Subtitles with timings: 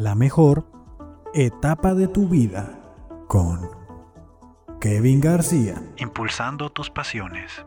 [0.00, 0.64] La mejor
[1.34, 2.80] etapa de tu vida
[3.28, 3.68] con
[4.80, 5.82] Kevin García.
[5.98, 7.66] Impulsando tus pasiones.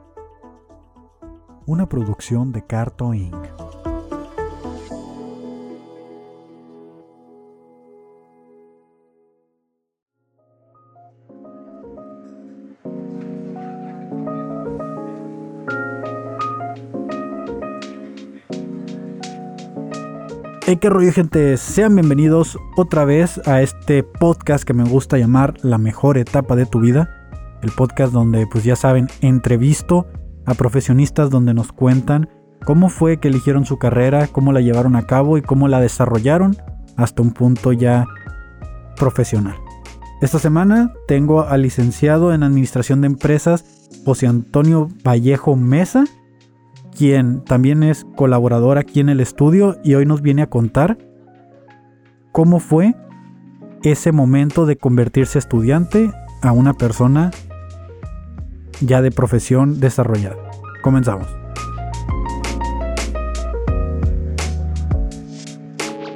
[1.67, 3.35] Una producción de Carto Inc.
[20.73, 21.55] Hey, qué rollo, gente.
[21.57, 26.65] Sean bienvenidos otra vez a este podcast que me gusta llamar La mejor etapa de
[26.65, 27.11] tu vida.
[27.61, 30.07] El podcast donde, pues ya saben, entrevisto
[30.47, 32.27] a profesionistas donde nos cuentan
[32.65, 36.57] cómo fue que eligieron su carrera, cómo la llevaron a cabo y cómo la desarrollaron
[36.97, 38.07] hasta un punto ya
[38.95, 39.57] profesional.
[40.23, 46.05] Esta semana tengo al licenciado en Administración de Empresas, José Antonio Vallejo Mesa
[47.03, 50.97] quien también es colaborador aquí en el estudio y hoy nos viene a contar
[52.31, 52.95] cómo fue
[53.83, 57.31] ese momento de convertirse estudiante a una persona
[58.79, 60.37] ya de profesión desarrollada.
[60.81, 61.27] Comenzamos.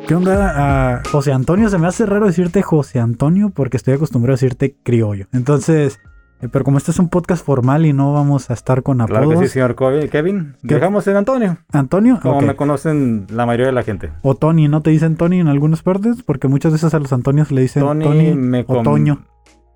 [0.08, 0.54] ¿Qué onda?
[0.56, 4.78] Ah, José Antonio, se me hace raro decirte José Antonio porque estoy acostumbrado a decirte
[4.84, 5.28] criollo.
[5.34, 6.00] Entonces,
[6.40, 9.20] pero como este es un podcast formal y no vamos a estar con apodos.
[9.20, 9.76] Claro que sí, señor
[10.10, 10.56] Kevin.
[10.62, 11.58] Dejamos en Antonio.
[11.72, 12.20] ¿Antonio?
[12.22, 14.12] Como me conocen la mayoría de la gente.
[14.22, 16.22] O Tony, ¿no te dicen Tony en algunas partes?
[16.24, 19.26] Porque muchas veces a los Antonios le dicen Tony, me o Toño.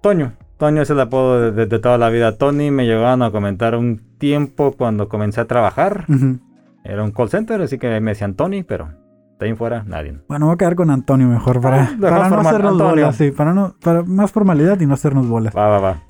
[0.01, 0.33] Toño.
[0.57, 2.37] Toño es el apodo de, toda la vida.
[2.37, 6.05] Tony me llegaron a comentar un tiempo cuando comencé a trabajar.
[6.83, 8.89] Era un call center, así que me decían Tony, pero
[9.39, 10.19] de ahí fuera nadie.
[10.27, 13.15] Bueno, voy a quedar con Antonio mejor para, ah, para no hacernos bolas.
[13.15, 15.55] Sí, para, no, para más formalidad y no hacernos bolas.
[15.57, 16.03] Va, va, va.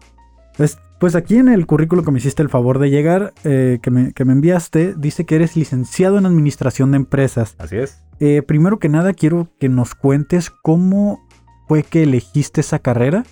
[0.57, 3.89] Pues, pues, aquí en el currículo que me hiciste el favor de llegar, eh, que,
[3.89, 7.55] me, enviaste, dice que eres licenciado en Administración de Empresas.
[7.57, 8.03] Así es.
[8.19, 11.19] Eh, primero que nada, quiero que nos cuentes cómo
[11.67, 13.23] fue que elegiste esa carrera.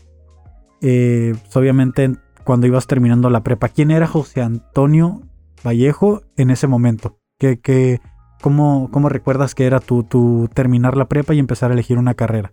[0.81, 5.22] Eh, obviamente, cuando ibas terminando la prepa, ¿quién era José Antonio
[5.63, 7.19] Vallejo en ese momento?
[7.38, 8.00] ¿Qué,
[8.41, 12.16] cómo, cómo, recuerdas que era tu, tu terminar la prepa y empezar a elegir una
[12.16, 12.52] carrera?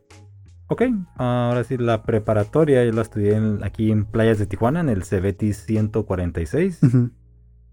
[0.68, 0.82] Ok,
[1.16, 5.52] ahora sí, la preparatoria yo la estudié aquí en Playas de Tijuana, en el CBT
[5.52, 6.80] 146.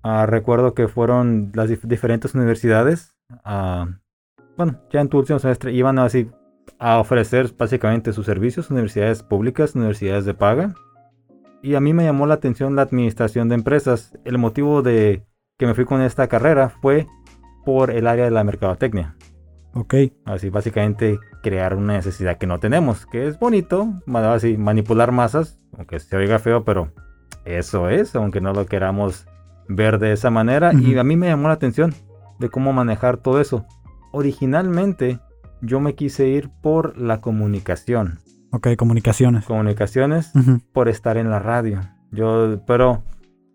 [0.06, 3.16] Ah, recuerdo que fueron las diferentes universidades,
[3.46, 3.86] uh,
[4.58, 6.30] bueno, ya en tu último semestre iban así
[6.78, 10.76] a ofrecer básicamente sus servicios, universidades públicas, universidades de paga.
[11.62, 14.18] Y a mí me llamó la atención la administración de empresas.
[14.26, 15.26] El motivo de
[15.58, 17.08] que me fui con esta carrera fue
[17.66, 19.16] por el área de la mercadotecnia.
[19.74, 19.96] Ok.
[20.26, 26.00] Así básicamente crear una necesidad que no tenemos, que es bonito, así manipular masas, aunque
[26.00, 26.92] se oiga feo, pero
[27.46, 29.28] eso es, aunque no lo queramos
[29.68, 30.74] ver de esa manera.
[30.74, 31.94] Y a mí me llamó la atención
[32.40, 33.66] de cómo manejar todo eso.
[34.12, 35.20] Originalmente
[35.62, 38.20] yo me quise ir por la comunicación.
[38.52, 39.46] Ok, comunicaciones.
[39.46, 40.32] Comunicaciones
[40.72, 41.82] por estar en la radio.
[42.12, 43.04] Yo, pero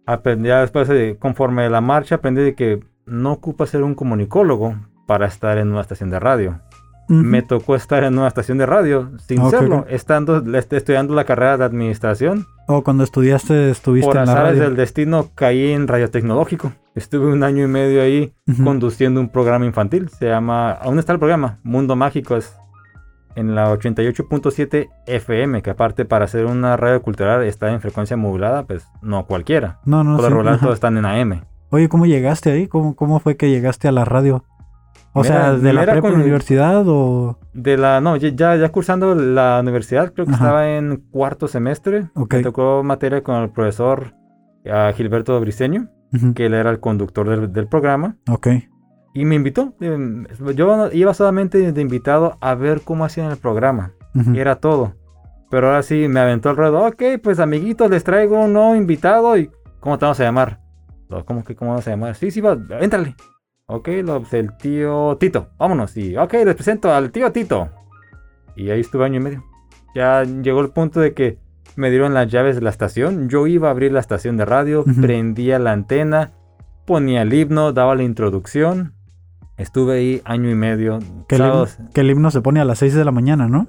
[0.06, 5.56] aprendí después, conforme la marcha, aprendí de que no ocupa ser un comunicólogo para estar
[5.56, 6.60] en una estación de radio.
[7.08, 11.64] Me tocó estar en una estación de radio sin serlo, estando estudiando la carrera de
[11.64, 12.46] administración.
[12.66, 14.62] O cuando estudiaste, estuviste en la radio.
[14.62, 16.72] del destino caí en radio tecnológico.
[16.94, 20.10] Estuve un año y medio ahí conduciendo un programa infantil.
[20.10, 22.36] Se llama, aún está el programa, Mundo Mágico.
[22.36, 22.54] Es
[23.36, 28.64] en la 88.7 FM, que aparte para hacer una radio cultural está en frecuencia modulada,
[28.64, 29.78] pues no cualquiera.
[29.84, 31.44] No, no, Por lo tanto están en AM.
[31.70, 32.66] Oye, ¿cómo llegaste ahí?
[32.66, 34.44] ¿Cómo, ¿Cómo fue que llegaste a la radio?
[35.20, 37.38] O sea, ¿de la prepa universidad o...?
[37.52, 38.00] De la...
[38.00, 42.08] No, ya, ya cursando la universidad, creo que estaba en cuarto semestre.
[42.14, 44.14] Me tocó materia con el profesor
[44.94, 45.88] Gilberto Briceño,
[46.34, 48.16] que él era el conductor del, programa.
[48.28, 48.48] Ok.
[49.14, 49.74] Y me invitó.
[49.80, 53.92] Em, yo iba solamente de invitado a ver cómo hacían el programa.
[54.14, 54.94] Y era todo.
[55.50, 56.86] Pero ahora sí me aventó el ruedo.
[56.86, 59.36] Ok, pues amiguitos, les traigo un nuevo invitado.
[59.38, 59.50] ¿Y
[59.80, 60.60] cómo te vamos a llamar?
[61.24, 62.14] ¿Cómo que cómo vamos a llamar?
[62.16, 63.14] Sí, sí, va, éntrale.
[63.70, 65.50] Ok, el tío Tito.
[65.58, 65.94] Vámonos.
[65.98, 67.68] Y ok, les presento al tío Tito.
[68.56, 69.44] Y ahí estuve año y medio.
[69.94, 71.38] Ya llegó el punto de que
[71.76, 73.28] me dieron las llaves de la estación.
[73.28, 76.32] Yo iba a abrir la estación de radio, prendía la antena,
[76.86, 78.94] ponía el himno, daba la introducción.
[79.58, 81.00] Estuve ahí año y medio.
[81.28, 83.68] Que, el, himno, se pone a las 6 de la mañana, ¿no?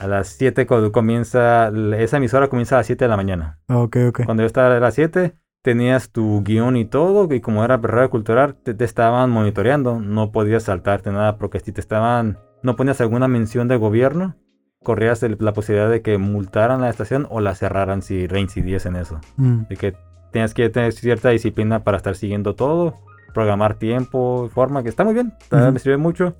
[0.00, 3.60] A las 7 cuando comienza, esa emisora comienza a las 7 de la mañana.
[3.68, 4.24] Ok, ok.
[4.24, 8.10] Cuando yo estaba a las 7, tenías tu guion y todo, y como era radio
[8.10, 13.28] cultural, te, estaban monitoreando, no podías saltarte nada, porque si te estaban, no ponías alguna
[13.28, 14.36] mención de gobierno,
[14.82, 19.20] corrías la posibilidad de que multaran la estación o la cerraran si reincidías en eso.
[19.36, 19.62] Mm.
[19.68, 19.94] De que
[20.32, 22.94] tenías que tener cierta disciplina para estar siguiendo todo,
[23.34, 26.36] programar tiempo, forma, que está muy bien, me sirve mucho.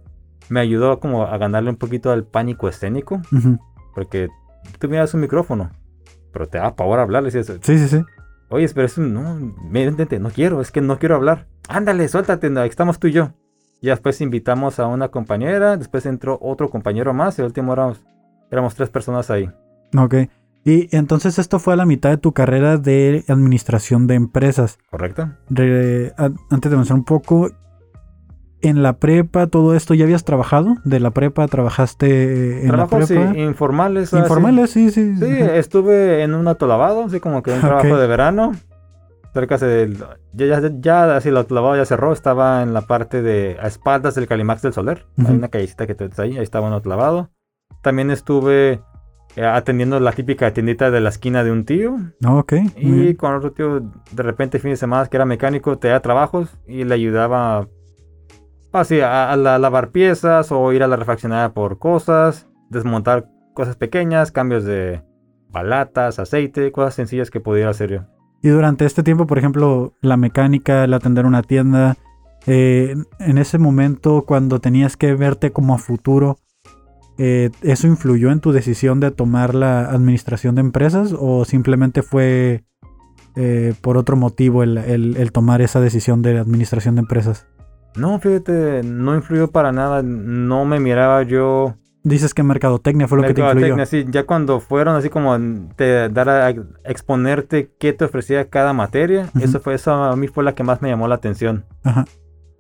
[0.49, 3.21] me ayudó como a ganarle un poquito al pánico escénico.
[3.95, 4.29] Porque
[4.79, 5.71] tú miras un micrófono,
[6.33, 7.31] pero te da pavor hablar.
[7.31, 8.03] Sí, sí, sí.
[8.51, 11.47] Oye, pero es un, no, no quiero, es que no quiero hablar.
[11.69, 13.31] Ándale, suéltate, estamos tú y yo.
[13.81, 18.01] Y después invitamos a una compañera, después entró otro compañero más y el último éramos,
[18.51, 19.51] éramos tres personas ahí.
[19.97, 20.15] Ok.
[20.65, 24.79] Y entonces esto fue a la mitad de tu carrera de administración de empresas.
[24.91, 25.31] Correcto.
[25.49, 27.51] antes de avanzar un poco,
[28.63, 30.77] en la prepa, todo esto, ¿ya habías trabajado?
[30.85, 33.07] ¿De la prepa trabajaste en la prepa?
[33.07, 34.13] Sí, informales.
[34.13, 35.17] Informales, sí, sí.
[35.17, 38.53] Sí, estuve en un autolavado, así como que un trabajo de verano.
[39.33, 39.97] Cerca del...
[40.33, 43.57] Ya, ya, ya, así el autolavado ya cerró, estaba en la parte de...
[43.61, 45.07] a espaldas del Calimax del Soler.
[45.19, 47.31] Hay una callecita que te ahí, ahí estaba un autolavado.
[47.81, 48.81] También estuve
[49.37, 51.97] eh, atendiendo la típica tiendita de la esquina de un tío.
[52.25, 52.55] Ah, ok.
[52.77, 53.81] Y con otro tío,
[54.11, 57.69] de repente, fin de semana, que era mecánico, te da trabajos y le ayudaba
[58.73, 64.65] así a, lavar piezas o ir a la refaccionaria por cosas, desmontar cosas pequeñas, cambios
[64.65, 65.03] de
[65.51, 68.01] balatas, aceite, cosas sencillas que pudiera hacer yo.
[68.43, 71.97] Y durante este tiempo, por ejemplo, la mecánica, el atender una tienda,
[72.47, 76.39] eh, en ese momento cuando tenías que verte como a futuro,
[77.19, 82.65] eh, ¿eso influyó en tu decisión de tomar la administración de empresas o simplemente fue
[83.37, 87.47] eh, por otro motivo el, tomar esa decisión de administración de empresas?
[87.97, 91.75] No, fíjate, no influyó para nada, no me miraba yo...
[92.03, 93.85] Dices que mercadotecnia fue lo que te influyó.
[93.85, 95.39] Sí, ya cuando fueron así como
[95.77, 96.49] te dar a
[96.85, 100.81] exponerte qué te ofrecía cada materia, eso fue eso a mí fue la que más
[100.81, 101.67] me llamó la atención.
[101.85, 102.07] Ajá.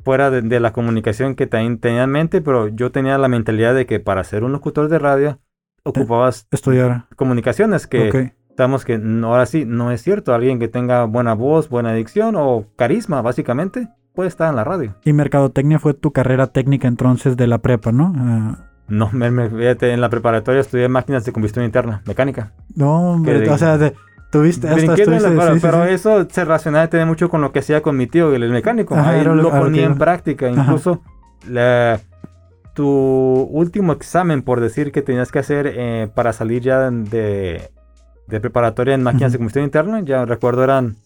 [0.05, 3.87] Fuera de, la comunicación que también tenía en mente, pero yo tenía la mentalidad de
[3.87, 5.39] que para ser un locutor de radio
[5.85, 7.07] ocupabas estudiar.
[7.17, 11.95] comunicaciones, que estamos que ahora sí, no es cierto, alguien que tenga buena voz, buena
[11.95, 14.95] dicción o carisma, básicamente, puede estar en la radio.
[15.05, 18.13] Y mercadotecnia fue tu carrera técnica entonces de la prepa, ¿no?
[18.17, 18.59] Ah.
[18.89, 22.53] No, me, fíjate, en la preparatoria estudié máquinas de combustión interna, mecánica.
[22.75, 23.95] No, o sea, de,
[24.31, 24.95] Tuviste hasta
[25.61, 28.95] pero, eso se relacionaba tener mucho con lo que hacía con mi tío, el mecánico.
[28.95, 30.49] Ahí lo ponía en práctica.
[30.49, 31.03] Incluso
[32.75, 32.87] tu
[33.51, 37.71] último examen, por decir que tenías que hacer eh, para salir ya de,
[38.29, 40.97] preparatoria en máquinas de combustión interna, ya recuerdo eran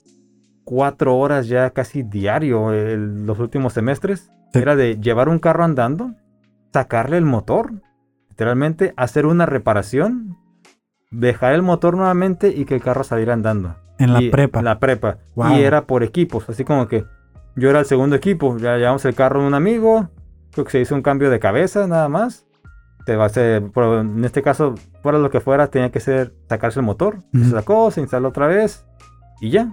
[0.64, 4.30] cuatro horas ya casi diario los últimos semestres.
[4.52, 6.14] Era de llevar un carro andando,
[6.72, 7.72] sacarle el motor,
[8.28, 10.38] literalmente hacer una reparación
[11.20, 13.76] dejar el motor nuevamente y que el carro saliera andando.
[13.98, 14.58] En la prepa.
[14.58, 15.18] En la prepa.
[15.36, 17.04] Y era por equipos, así como que
[17.56, 20.08] yo era el segundo equipo, ya llevamos el carro de un amigo,
[20.50, 22.46] creo que se hizo un cambio de cabeza nada más.
[23.06, 26.80] Te va a ser, en este caso, fuera lo que fuera, tenía que ser sacarse
[26.80, 27.18] el motor.
[27.34, 28.86] Se sacó, se instaló otra vez
[29.40, 29.70] y ya.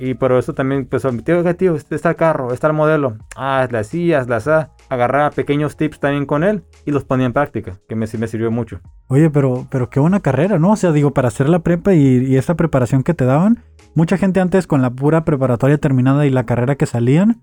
[0.00, 3.18] Y por eso también, pues, tío, tío, este está el carro, está el modelo.
[3.36, 4.50] Ah, hazla así, hazla así
[4.90, 8.50] agarraba pequeños tips también con él y los ponía en práctica, que me, me sirvió
[8.50, 8.80] mucho.
[9.06, 10.72] Oye, pero, pero qué buena carrera, ¿no?
[10.72, 13.62] O sea, digo, para hacer la prepa y, esa preparación que te daban,
[13.94, 17.40] mucha gente antes con la pura preparatoria terminada y la carrera que salían,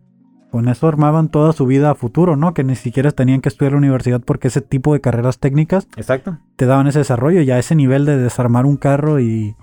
[0.52, 2.54] con eso armaban toda su vida a futuro, ¿no?
[2.54, 6.38] Que ni siquiera tenían que estudiar la universidad porque ese tipo de carreras técnicas Exacto.
[6.58, 9.56] te daban ese desarrollo, ya ese nivel de desarmar un carro y,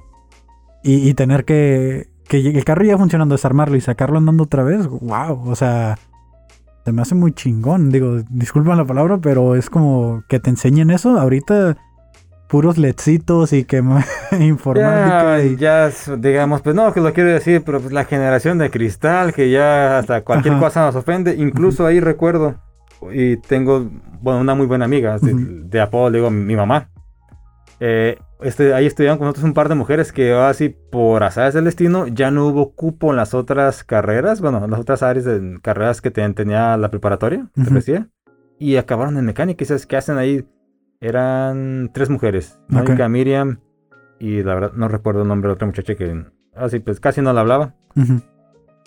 [0.83, 4.87] y, y tener que, que el carro ya funcionando, desarmarlo y sacarlo andando otra vez,
[4.87, 5.99] wow, o sea,
[6.85, 7.91] se me hace muy chingón.
[7.91, 11.19] Digo, disculpen la palabra, pero es como que te enseñen eso.
[11.19, 11.77] Ahorita
[12.49, 13.79] puros letsitos y que
[14.41, 18.59] informática ya, y ya digamos pues no que lo quiero decir pero pues la generación
[18.59, 22.57] de cristal que ya hasta cualquier cosa nos ofende incluso ahí recuerdo
[23.11, 23.91] y tengo
[24.21, 26.91] bueno una muy buena amiga de, de apodo digo mi mamá
[27.81, 31.65] eh, este, ahí estudiaron con nosotros un par de mujeres que así por azares del
[31.65, 35.59] destino ya no hubo cupo en las otras carreras, bueno, en las otras áreas de
[35.63, 38.07] carreras que tenía la preparatoria, te
[38.59, 39.65] y acabaron en mecánica.
[39.65, 40.47] ¿Y sabes qué hacen ahí?
[41.01, 43.61] Eran tres mujeres, Mónica, Miriam
[44.19, 46.25] y la verdad no recuerdo el nombre de otra muchacha que
[46.55, 47.75] así pues casi no la hablaba.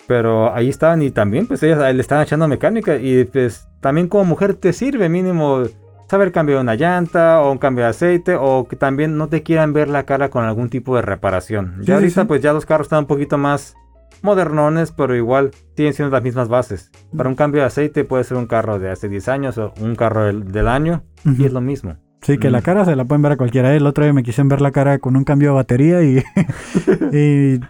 [0.06, 4.24] Pero ahí estaban y también pues ellas le estaban echando mecánica y pues también como
[4.24, 5.64] mujer te sirve mínimo
[6.08, 9.72] saber cambiar una llanta o un cambio de aceite o que también no te quieran
[9.72, 11.76] ver la cara con algún tipo de reparación.
[11.82, 13.76] ya ahorita pues ya los carros están un poquito más
[14.22, 16.90] modernones, pero igual siguen siendo las mismas bases.
[17.16, 19.94] Para un cambio de aceite puede ser un carro de hace 10 años o un
[19.94, 21.96] carro del, año y es lo mismo.
[22.22, 23.74] Sí, que la cara se la pueden ver a cualquiera.
[23.74, 26.18] El otro día me quisieron ver la cara con un cambio de batería y,
[27.12, 27.60] y,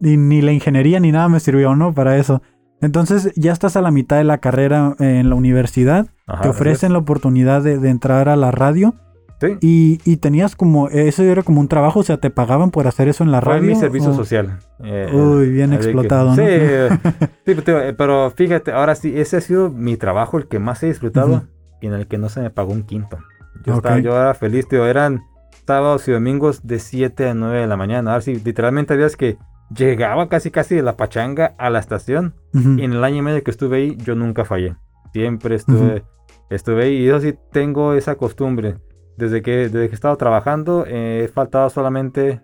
[0.00, 1.92] y, ni la ingeniería ni nada me sirvió, ¿no?
[1.92, 2.40] Para eso.
[2.80, 6.08] Entonces ya estás a la mitad de la carrera en la universidad,
[6.42, 8.94] te ofrecen la oportunidad de, entrar a la radio.
[9.38, 9.98] Sí.
[10.04, 13.22] Y, tenías como, eso era como un trabajo, o sea, te pagaban por hacer eso
[13.22, 13.60] en la radio.
[13.60, 14.58] Fue mi servicio social.
[14.82, 16.36] Eh, Uy, bien explotado, ¿no?
[16.36, 16.42] Sí,
[17.46, 17.54] sí,
[17.98, 21.44] pero fíjate, ahora sí, ese ha sido mi trabajo, el que más he disfrutado.
[21.82, 23.18] y en el que no se me pagó un quinto.
[23.64, 24.86] Yo, estaba, yo era feliz, tío.
[24.86, 25.22] Eran
[25.66, 28.12] sábados y domingos de 7 a 9 de la mañana.
[28.12, 29.38] Ahora sí, literalmente habías que
[29.74, 32.34] llegaba casi casi de la pachanga a la estación.
[32.52, 34.76] Y en el año y medio que estuve ahí, yo nunca fallé.
[35.12, 36.04] Siempre estuve,
[36.48, 37.02] estuve ahí.
[37.02, 38.78] Y yo sí tengo esa costumbre.
[39.18, 42.42] Desde que, desde que he estado trabajando, eh, he faltado solamente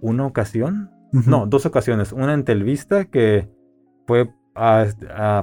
[0.00, 0.90] una ocasión.
[1.12, 2.12] No, dos ocasiones.
[2.12, 3.50] Una en Telvista, que
[4.06, 4.30] fue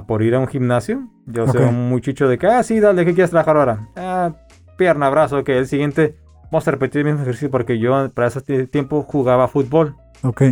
[0.06, 1.08] por ir a un gimnasio.
[1.26, 3.88] Yo soy un muchacho de que, ah, sí, dale, ¿qué quieres trabajar ahora?
[3.96, 4.34] Ah,
[4.76, 6.16] pierna, brazo, que el siguiente
[6.50, 9.96] vamos a repetir el mismo ejercicio porque yo para ese tiempo jugaba fútbol.
[10.22, 10.42] Ok.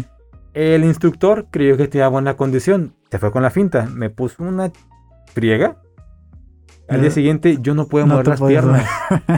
[0.54, 2.94] El instructor creyó que tenía buena condición.
[3.10, 3.86] Se fue con la finta.
[3.86, 4.72] Me puso una
[5.32, 5.76] friega.
[6.88, 8.86] Al día siguiente yo no puedo mover las piernas.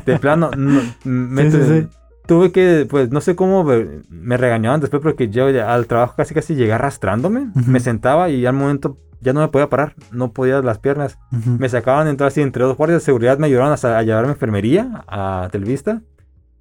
[0.06, 0.50] De plano,
[2.26, 6.54] tuve que, pues no sé cómo me regañaban después porque yo al trabajo casi casi
[6.54, 7.50] llegué arrastrándome.
[7.66, 11.18] Me sentaba y al momento ya no me podía parar, no podía las piernas.
[11.30, 14.32] Me sacaban entonces así entre dos guardias de seguridad, me ayudaron a, a llevarme a
[14.32, 16.02] enfermería a Telvista.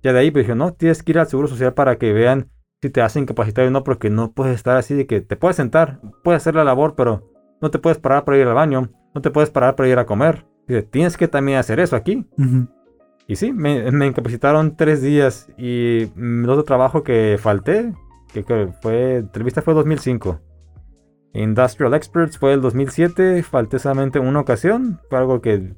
[0.01, 2.49] Ya de ahí pues dije, no, tienes que ir al Seguro Social para que vean
[2.81, 5.57] si te hacen incapacitado o no, porque no puedes estar así de que te puedes
[5.57, 7.29] sentar, puedes hacer la labor, pero
[7.61, 10.05] no te puedes parar para ir al baño, no te puedes parar para ir a
[10.05, 10.45] comer.
[10.67, 12.25] Dice, tienes que también hacer eso aquí.
[13.27, 17.93] Y sí, me, me, incapacitaron tres días y el otro trabajo que falté,
[18.33, 18.43] que,
[18.81, 20.39] fue, entrevista fue 2005.
[21.33, 25.75] Industrial Experts fue el 2007, falté solamente una ocasión, fue algo que...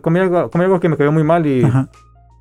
[0.00, 1.62] comí, algo, algo que me quedó muy mal y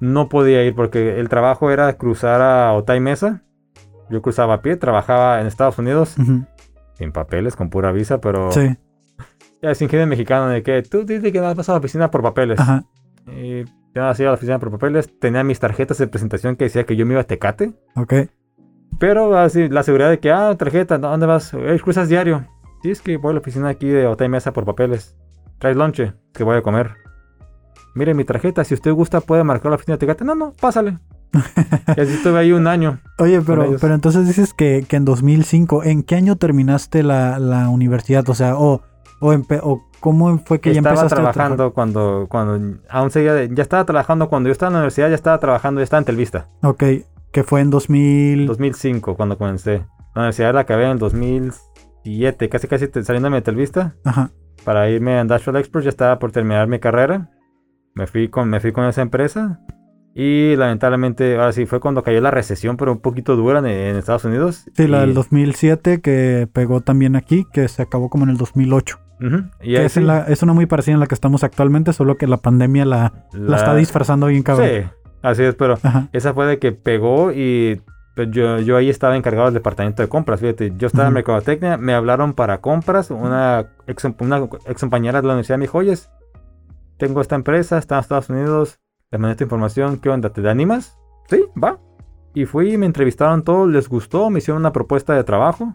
[0.02, 3.44] no podía ir porque el trabajo era cruzar a Otay Mesa
[4.12, 6.16] yo cruzaba a pie, trabajaba en Estados Unidos,
[6.94, 8.52] sin papeles, con pura visa, pero...
[8.52, 8.78] Sí.
[9.62, 12.60] Ya es ingenio mexicano de que tú dices que vas a la oficina por papeles.
[12.60, 12.84] Ajá.
[13.28, 16.86] Y yo hacía a la oficina por papeles, tenía mis tarjetas de presentación que decía
[16.86, 17.74] que yo me iba a Tecate.
[17.96, 18.14] Ok.
[19.00, 21.56] Pero así, la seguridad de que, ah, tarjeta, ¿dónde vas?
[21.84, 22.48] cruzas diario.
[22.82, 25.16] Sí, es que voy a la oficina aquí de Hotel Mesa por papeles.
[25.60, 27.01] Traes lonche, que voy a comer.
[27.94, 30.24] Mire mi tarjeta, si usted gusta puede marcar la oficina de Tecate.
[30.24, 31.00] No, no, pásale.
[31.34, 33.00] y así estuve ahí un año.
[33.20, 38.28] Oye, pero, pero entonces dices que, en 2005, ¿en qué año terminaste la, universidad?
[38.30, 38.82] O sea, o,
[39.22, 44.30] o, cómo fue que ya empezaste Estaba trabajando cuando, cuando, aún seguía, ya estaba trabajando
[44.30, 46.48] cuando yo estaba en la universidad, ya estaba trabajando, ya estaba en Telvista.
[46.64, 46.84] Ok,
[47.32, 48.48] que fue en 2000...
[48.48, 49.86] 2005 cuando comencé.
[50.16, 53.96] La universidad la acabé en 2007, casi casi saliéndome de Telvista.
[54.04, 54.32] Ajá.
[54.66, 57.30] Para irme a Industrial Experts, ya estaba por terminar mi carrera.
[57.94, 59.60] Me fui con, me fui con esa empresa
[60.14, 64.26] y lamentablemente, ahora sí, fue cuando cayó la recesión, pero un poquito dura en, Estados
[64.26, 64.66] Unidos.
[64.74, 69.00] Sí, la del 2007 que pegó también aquí, que se acabó como en el 2008.
[69.62, 72.84] y es, es, una muy parecida en la que estamos actualmente, solo que la pandemia
[72.84, 73.56] la, la...
[73.56, 74.68] está disfrazando bien cabrón.
[74.68, 74.90] Sí,
[75.22, 75.78] así es, pero
[76.12, 77.82] esa fue de que pegó y
[78.16, 81.78] pues, yo, yo ahí estaba encargado del departamento de compras, fíjate, yo estaba en Mercadotecnia,
[81.78, 85.96] me hablaron para compras, una ex, una ex compañera de la universidad me dijo, oye,
[87.02, 88.80] tengo esta empresa, está en Estados Unidos,
[89.10, 90.32] les mandé esta información, ¿qué onda?
[90.32, 91.00] ¿Te animas?
[91.28, 91.80] Sí, va.
[92.36, 95.74] Y fui, me entrevistaron todos, les gustó, me hicieron una propuesta de trabajo.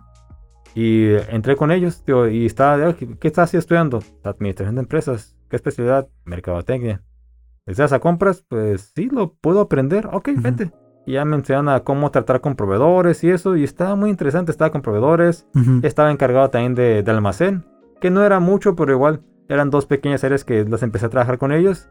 [0.76, 4.04] Y entré con ellos, tío, y estaba, ¿qué estás estudiando?
[4.22, 5.36] Administración de empresas.
[5.50, 6.06] ¿Qué especialidad?
[6.24, 7.02] Mercadotecnia.
[7.66, 8.44] ¿Deseas a compras?
[8.48, 10.08] Pues sí, lo puedo aprender.
[10.12, 10.70] Ok, vente.
[11.06, 13.56] Y ya me enseñaron a cómo tratar con proveedores y eso.
[13.56, 15.48] Y estaba muy interesante, estaba con proveedores.
[15.82, 17.64] Estaba encargado también de, de, almacén.
[18.00, 21.38] Que no era mucho, pero igual eran dos pequeñas áreas que las empecé a trabajar
[21.38, 21.88] con ellos.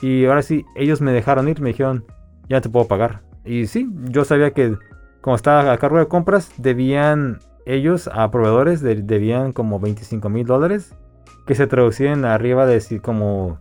[0.00, 2.04] Y ahora sí, ellos me dejaron ir, me dijeron,
[2.48, 3.22] ya te puedo pagar.
[3.44, 4.76] Y sí, yo sabía que
[5.20, 10.94] como estaba a cargo de compras, debían ellos a proveedores, debían como 25 mil dólares,
[11.46, 13.58] que se traducían arriba de como,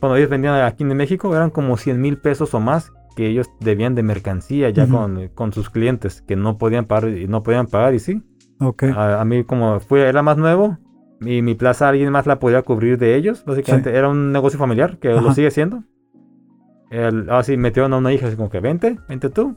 [0.00, 3.50] cuando ellos vendían aquí en México, eran como 100 mil pesos o más que ellos
[3.58, 7.66] debían de mercancía ya con, con, sus clientes, que no podían pagar y no podían
[7.66, 8.22] pagar y sí.
[8.60, 8.90] Okay.
[8.90, 10.78] A, a, mí como fue, era más nuevo,
[11.20, 13.44] y mi plaza alguien más la podía cubrir de ellos.
[13.44, 15.82] Básicamente era un negocio familiar que lo sigue siendo.
[17.30, 19.56] así metieron a una hija así como que vente, vente tú.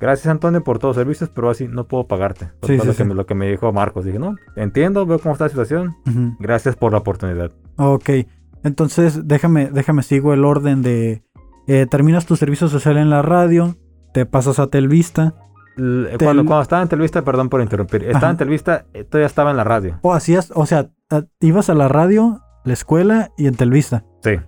[0.00, 2.50] Gracias Antonio por todos los servicios, pero así no puedo pagarte.
[2.62, 4.04] Sí, lo, que me, lo, que me, dijo Marcos.
[4.04, 5.96] Dije, no, entiendo, veo cómo está la situación.
[6.38, 7.52] Gracias por la oportunidad.
[7.76, 8.10] Ok,
[8.62, 11.22] entonces déjame, déjame sigo el orden de...
[11.66, 13.76] Eh, terminas tu servicio social en la radio,
[14.12, 15.34] te pasas a Telvista,
[15.76, 19.56] cuando, cuando, estaba en Televista, perdón por interrumpir, estaba en Televista, eh, todavía estaba en
[19.56, 19.98] la radio.
[20.02, 20.90] O hacías, o sea,
[21.40, 24.04] ibas a la radio, la escuela y en Televista.
[24.22, 24.38] Sí.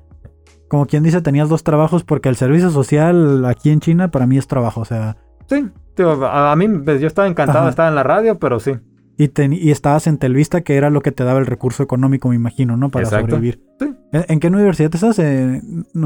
[0.69, 4.37] Como quien dice, tenías dos trabajos porque el servicio social aquí en China para mí
[4.37, 5.17] es trabajo, o sea.
[5.49, 8.73] Sí, a, mí pues, yo estaba encantado, estaba en la radio, pero sí.
[9.19, 12.35] Y, y, estabas en Telvista, que era lo que te daba el recurso económico, me
[12.35, 12.91] imagino, ¿no?
[12.91, 13.63] Para sobrevivir.
[13.81, 13.95] Sí.
[14.13, 15.19] ¿En, qué universidad estás?
[15.19, 15.63] Eh,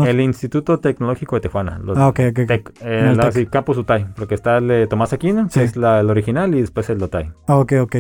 [0.07, 1.81] el Instituto Tecnológico de Tijuana.
[1.97, 2.51] ah, ok, ok.
[2.83, 6.11] eh, la, sí, Campus Utay, porque está el de Tomás Aquino, que es la, el
[6.11, 7.33] original, y después el de Utay.
[7.49, 7.97] Ah, ok, ok.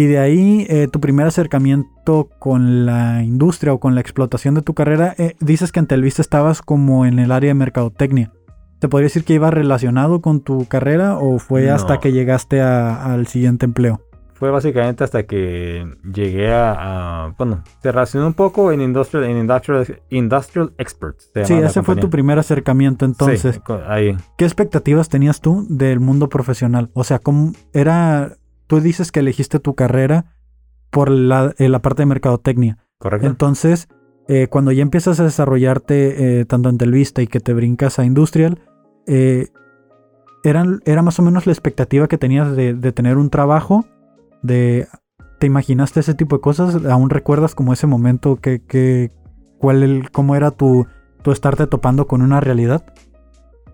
[0.00, 4.62] Y de ahí eh, tu primer acercamiento con la industria o con la explotación de
[4.62, 8.32] tu carrera, eh, dices que en Telvista estabas como en el área de mercadotecnia.
[8.78, 13.12] ¿Te podría decir que iba relacionado con tu carrera o fue hasta que llegaste a-
[13.12, 14.00] al siguiente empleo?
[14.32, 19.36] Fue básicamente hasta que llegué a, a- bueno, se relacionó un poco en Industrial, en
[19.36, 21.30] Industrial, Industrial Experts.
[21.44, 23.60] Sí, ese fue tu primer acercamiento entonces.
[23.66, 24.16] Sí, ahí.
[24.38, 26.88] ¿Qué expectativas tenías tú del mundo profesional?
[26.94, 28.38] O sea, ¿cómo era?
[28.70, 30.36] Tú dices que elegiste tu carrera
[30.90, 32.78] por la, eh, la parte de mercadotecnia.
[32.98, 33.26] ¿Correcto?
[33.26, 33.88] Entonces,
[34.28, 38.04] eh, cuando ya empiezas a desarrollarte eh, tanto en Telvista y que te brincas a
[38.04, 38.60] Industrial,
[39.08, 39.48] eh,
[40.44, 43.86] eran, ¿era más o menos la expectativa que tenías de, de tener un trabajo?
[44.40, 44.86] De,
[45.40, 46.84] ¿Te imaginaste ese tipo de cosas?
[46.84, 49.10] ¿Aún recuerdas como ese momento que, que
[49.58, 50.86] cuál el, cómo era tu,
[51.22, 52.84] tu estarte topando con una realidad?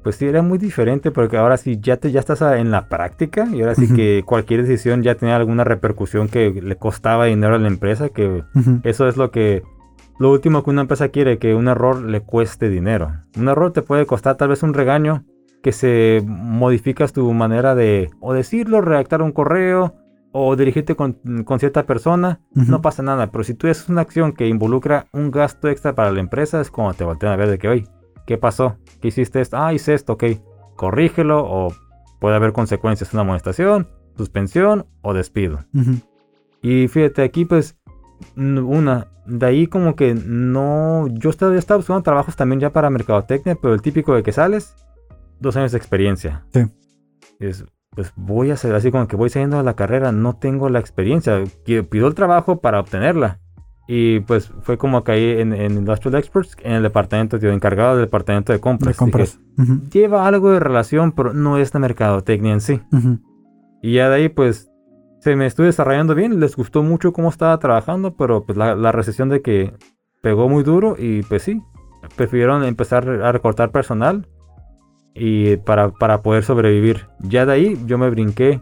[0.07, 3.49] Pues sí, era muy diferente porque ahora sí ya, te, ya estás en la práctica
[3.53, 7.59] y ahora sí que cualquier decisión ya tenía alguna repercusión que le costaba dinero a
[7.59, 8.45] la empresa, que
[8.85, 9.65] eso es lo que...
[10.21, 13.15] Lo último que una empresa quiere, que un error le cueste dinero.
[13.37, 15.25] Un error te puede costar tal vez un regaño,
[15.61, 19.97] que se modificas tu manera de o decirlo, redactar un correo
[20.31, 23.33] o dirigirte con, con cierta persona, no pasa nada.
[23.33, 26.71] Pero si tú haces una acción que involucra un gasto extra para la empresa, es
[26.71, 27.89] como te voltean a ver de que, oye,
[28.27, 28.77] ¿qué pasó?
[29.01, 29.57] ¿Qué hiciste esto?
[29.57, 30.25] Ah, hice esto, ok.
[30.77, 31.73] Corrígelo o
[32.21, 35.65] puede haber consecuencias, una amonestación, suspensión o despido.
[35.73, 35.93] Ujú.
[36.63, 37.79] Y fíjate, aquí pues,
[38.37, 42.91] una, de ahí como que no, yo estaba, yo estaba buscando trabajos también ya para
[42.91, 44.75] mercadotecnia, pero el típico de que sales,
[45.41, 46.45] dos años de experiencia.
[46.53, 46.67] Sí.
[47.39, 50.69] Es, pues voy a hacer así como que voy saliendo de la carrera, no tengo
[50.69, 53.41] la experiencia, pido el trabajo para obtenerla.
[53.89, 58.07] Y pues fue como caí en, en Industrial Experts, en el departamento, tío, encargado del
[58.07, 58.95] departamento de compras.
[58.95, 59.39] De compras.
[59.57, 62.81] Dije, Lleva algo de relación, pero no es la mercadotecnia en sí.
[62.93, 63.21] Ujú.
[63.83, 64.71] Y ya de ahí, pues,
[65.21, 66.41] se me estuve desarrollando bien.
[66.41, 69.73] Les gustó mucho cómo estaba trabajando, pero pues la, la recesión de que
[70.21, 71.63] pegó muy duro y pues sí,
[72.17, 74.27] prefirieron empezar a recortar personal
[75.15, 77.07] y para, para poder sobrevivir.
[77.21, 78.61] Ya de ahí yo me brinqué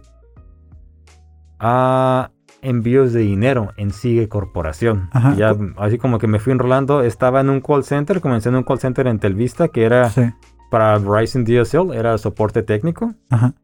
[1.59, 2.31] a
[2.64, 5.09] envíos de dinero en Sigue Corporación.
[5.12, 5.35] Ajá.
[5.37, 8.62] Ya así como que me fui enrolando, estaba en un call center, comencé en un
[8.64, 10.22] call center en Telvista que era Sí.
[10.70, 13.14] para Verizon DSL, era soporte técnico.
[13.31, 13.55] Ajá.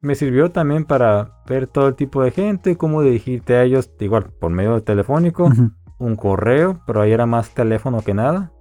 [0.00, 4.30] Me sirvió también para ver todo el tipo de gente, cómo dirigirte a ellos, igual
[4.40, 5.72] por medio telefónico, Ujú.
[5.98, 8.52] un correo, pero ahí era más teléfono que nada.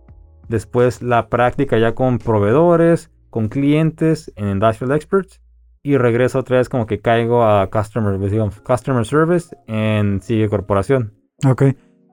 [0.49, 5.41] Después la práctica ya con proveedores, con clientes en Industrial Experts.
[5.87, 11.13] Y regreso otra vez como que caigo a Customer, digamos, customer Service en Sigue Corporación.
[11.47, 11.61] Ok.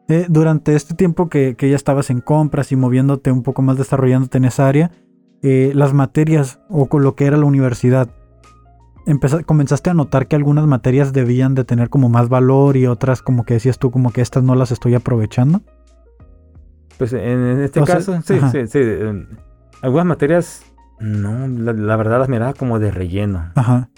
[0.09, 3.77] Eh, durante este tiempo que, que ya estabas en compras y moviéndote un poco más,
[3.77, 4.93] desarrollándote en esa área,
[5.43, 8.09] eh, las materias o con lo que era la universidad,
[9.45, 13.45] comenzaste a notar que algunas materias debían de tener como más valor y otras como
[13.45, 15.63] que decías tú como que estas no las estoy aprovechando.
[16.97, 18.79] Pues en, en este O sea, caso, sí, sí, sí.
[18.79, 19.27] em,
[19.83, 20.65] algunas materias,
[21.00, 23.50] no, la, la verdad las miraba como de relleno.
[23.54, 23.88] Ajá.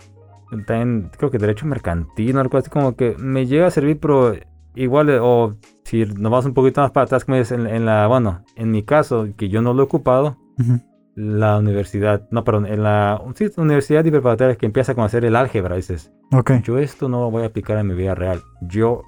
[0.66, 4.34] También creo que derecho mercantil, algo así como que me llega a servir, pero
[4.74, 5.54] igual, eh, o
[5.84, 8.70] si nos vamos un poquito más para atrás, como es en, en la, bueno, en
[8.70, 10.80] mi caso, que yo no lo he ocupado, Ujú.
[11.16, 15.34] la universidad, no, perdón, en la sí, universidad de preparatoria que empieza a conocer el
[15.34, 16.52] álgebra, dices, Ok.
[16.62, 18.40] yo esto no lo voy a aplicar en mi vida real.
[18.62, 19.02] Yo,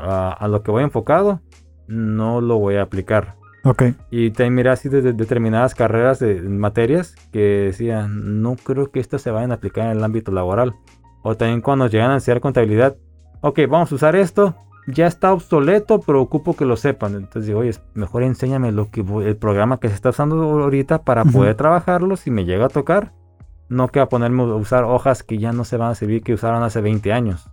[0.00, 1.40] a, a lo que voy enfocado,
[1.86, 3.36] no lo voy a aplicar.
[4.10, 8.98] Y también miré así de, de- determinadas carreras, de, materias, que decían, no creo que
[9.00, 10.74] estas se vayan a aplicar en el ámbito laboral.
[11.22, 12.96] O también cuando llegan a enseñar contabilidad,
[13.40, 14.56] ok, vamos a usar esto,
[14.88, 17.14] ya está obsoleto, pero ocupo que lo sepan.
[17.14, 21.02] Entonces digo, oye, mejor enséñame lo que voy- el programa que se está usando ahorita
[21.04, 21.32] para Ujú.
[21.32, 23.12] poder trabajarlo si me llega a tocar.
[23.68, 26.34] No que a ponerme a usar hojas que ya no se van a servir que
[26.34, 27.48] usaron hace 20 años.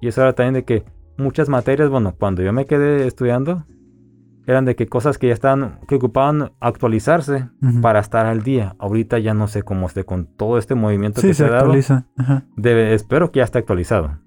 [0.00, 0.84] Y eso era también de que
[1.18, 3.64] muchas materias, bueno, cuando yo me quedé estudiando,
[4.46, 7.48] eran de que cosas que ya estaban, que ocupaban actualizarse
[7.82, 8.76] para estar al día.
[8.78, 11.50] Ahorita ya no sé cómo esté con todo este movimiento Sí, que se se ha
[11.50, 11.60] dado.
[11.64, 12.06] actualiza.
[12.16, 12.44] Ajá.
[12.56, 14.18] Debe- espero que ya esté actualizado.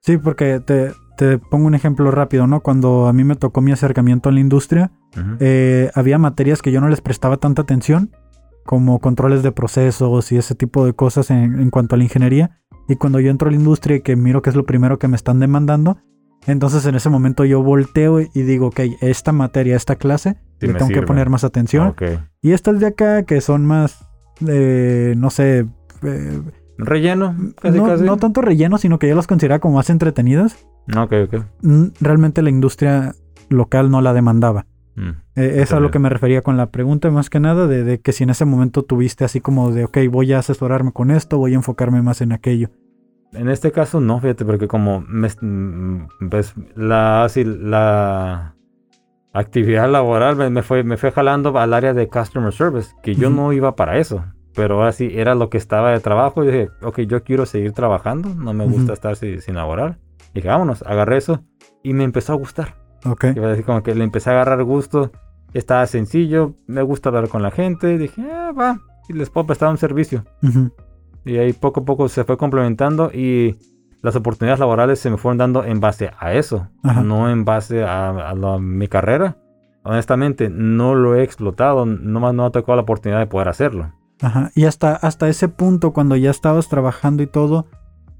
[0.00, 2.60] Sí, porque te, te pongo un ejemplo rápido, ¿no?
[2.60, 4.92] Cuando a mí me tocó mi acercamiento a la industria,
[5.40, 8.10] eh, había materias que yo no les prestaba tanta atención,
[8.66, 12.60] como controles de procesos y ese tipo de cosas en, en cuanto a la ingeniería.
[12.88, 15.08] Y cuando yo entro a la industria y que miro que es lo primero que
[15.08, 15.96] me están demandando,
[16.46, 20.72] entonces en ese momento yo volteo y digo, ok, esta materia, esta clase, Sí le
[20.74, 21.88] me tengo que poner más atención.
[21.88, 22.02] Ok.
[22.42, 24.06] Y estas de acá que son más,
[24.46, 25.66] eh, no sé,
[26.02, 26.42] eh,
[26.76, 28.04] Relleno, casi no, casi.
[28.04, 30.66] no tanto relleno, sino que yo las consideraba como más entretenidas.
[30.96, 31.44] Ok, ok.
[31.62, 33.14] Mm, Realmente la industria
[33.48, 34.66] local no la demandaba.
[34.96, 35.10] Mm.
[35.36, 38.00] Eh, es a lo que me refería con la pregunta, más que nada, de, de
[38.00, 41.38] que si en ese momento tuviste así como de, ok, voy a asesorarme con esto,
[41.38, 42.70] voy a enfocarme más en aquello.
[43.34, 48.54] En este caso no, fíjate, porque como me, mm, pues, la, así, la
[49.32, 53.30] actividad laboral me, me fue, me fue jalando al área de customer service, que yo
[53.30, 54.24] no iba para eso.
[54.54, 56.44] Pero ahora sí, era lo que estaba de trabajo.
[56.44, 58.28] Y dije, ok, yo quiero seguir trabajando.
[58.36, 58.92] No me gusta Ujú.
[58.92, 59.98] estar si- sin laborar.
[60.32, 61.42] dije, vámonos, agarré eso.
[61.82, 62.76] Y me empezó a gustar.
[63.04, 63.24] Ok.
[63.34, 65.10] Iba a decir como que le empecé a agarrar gusto.
[65.54, 66.54] Estaba sencillo.
[66.68, 67.98] Me gusta hablar con la gente.
[67.98, 68.78] Dije, ah, va.
[69.08, 70.24] Y les puedo prestar un servicio.
[70.42, 70.70] Ujú.
[71.24, 73.10] Y ahí poco a poco se fue complementando.
[73.12, 73.56] Y
[74.02, 76.68] las oportunidades laborales se me fueron dando en base a eso.
[76.82, 77.02] Ajá.
[77.02, 79.36] No en base a, a la- mi carrera.
[79.82, 81.86] Honestamente, no lo he explotado.
[81.86, 83.92] No más no ha tocado la oportunidad de poder hacerlo.
[84.22, 84.50] Ajá.
[84.54, 87.66] Y hasta, hasta ese punto, cuando ya estabas trabajando y todo,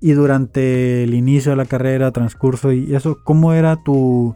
[0.01, 4.35] y durante el inicio de la carrera, transcurso y eso, ¿cómo era tu,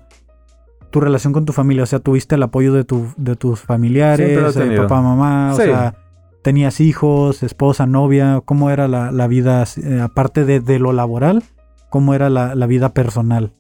[0.91, 1.83] tu relación con tu familia?
[1.83, 5.53] O sea, ¿tuviste el apoyo de, tu, de tus familiares, he eh, papá, mamá?
[5.57, 5.63] Sí.
[5.63, 5.95] O sea,
[6.43, 8.41] ¿tenías hijos, esposa, novia?
[8.45, 11.43] ¿Cómo era la, la vida, eh, aparte de, de lo laboral,
[11.91, 13.55] cómo era la, la vida personal?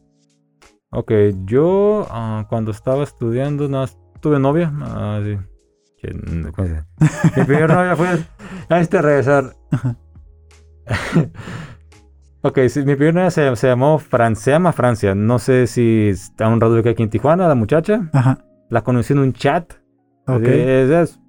[0.91, 1.12] Ok,
[1.45, 3.85] yo ah, cuando estaba estudiando, no,
[4.21, 4.73] tuve novia.
[4.81, 5.21] ah.
[7.37, 8.09] Mi primera novia fue
[8.69, 9.57] antes de regresar.
[12.41, 15.12] Ok, sí, mi primera novia se, se llamó Fran, se llama Francia.
[15.14, 18.09] No sé si está un radio que aquí en Tijuana, la muchacha.
[18.12, 18.38] Ajá.
[18.71, 19.73] La conocí en un chat.
[20.29, 20.45] Ok.
[20.45, 21.21] Es- es-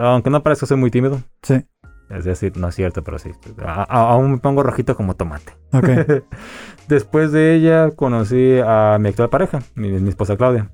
[0.00, 1.20] aunque no parezca ser muy tímido.
[1.42, 1.64] Sí.
[2.10, 3.30] Es decir, no es cierto, pero sí.
[3.64, 5.52] A- a- aún me pongo rojito como tomate.
[5.72, 5.88] Ok.
[6.88, 10.70] Después de ella conocí a mi actual pareja, mi, mi esposa Claudia.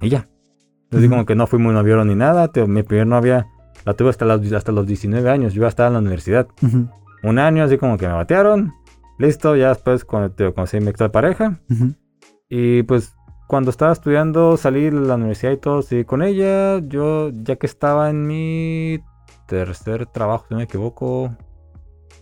[0.00, 0.28] Y ya.
[0.92, 1.10] Así Ujú.
[1.10, 2.48] como que no fui muy noviero ni nada.
[2.48, 3.46] te- mi primera novia
[3.86, 5.54] la tuve hasta los, hasta los 19 años.
[5.54, 6.48] Yo ya estaba en la universidad.
[6.62, 6.88] Ujú,
[7.22, 8.72] Un año así como que me batearon.
[9.18, 11.60] Listo, ya después cuando te conocí a mi actual pareja.
[11.70, 11.94] ujú.
[12.48, 13.14] Y pues
[13.50, 17.66] cuando estaba estudiando, salí de la universidad y todo, sí, con ella, yo ya que
[17.66, 19.00] estaba en mi
[19.48, 21.36] tercer trabajo, si no me equivoco,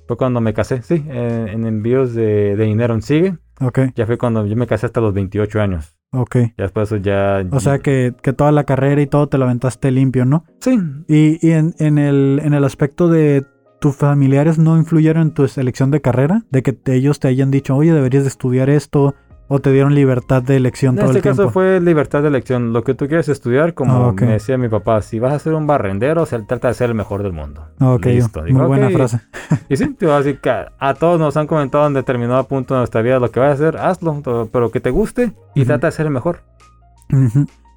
[0.07, 3.37] fue cuando me casé, sí, en, en envíos de, de dinero en Sigue.
[3.61, 5.99] Ok, Ya fue cuando yo me casé hasta los 28 años.
[6.13, 6.37] ok.
[6.57, 7.45] Ya después eso ya...
[7.51, 10.45] O sea que, que toda la carrera y todo te lo aventaste limpio, ¿no?
[10.61, 13.45] Sí, Y, y en, en el, en el aspecto de
[13.81, 17.77] tus familiares no influyeron en tu selección de carrera, de que ellos te hayan dicho,
[17.77, 19.15] oye, deberías de estudiar esto,
[19.49, 21.53] o te dieron libertad de elección en todo este el caso tiempo.
[21.53, 22.73] fue libertad de elección.
[22.73, 25.55] Lo que tú quieres estudiar, como Ah, me decía mi papá, si vas a ser
[25.55, 27.67] un barrendero, se trata de ser el mejor del mundo.
[27.81, 28.41] Ok, Listo.
[28.43, 28.93] muy Digo, buena "Ok".
[28.93, 29.21] frase.
[29.69, 32.75] Y sí, te voy a decir que a, todos nos han comentado en determinado punto
[32.75, 34.21] de nuestra vida lo que vas a hacer, hazlo,
[34.53, 36.41] pero que te guste y trata de ser el mejor.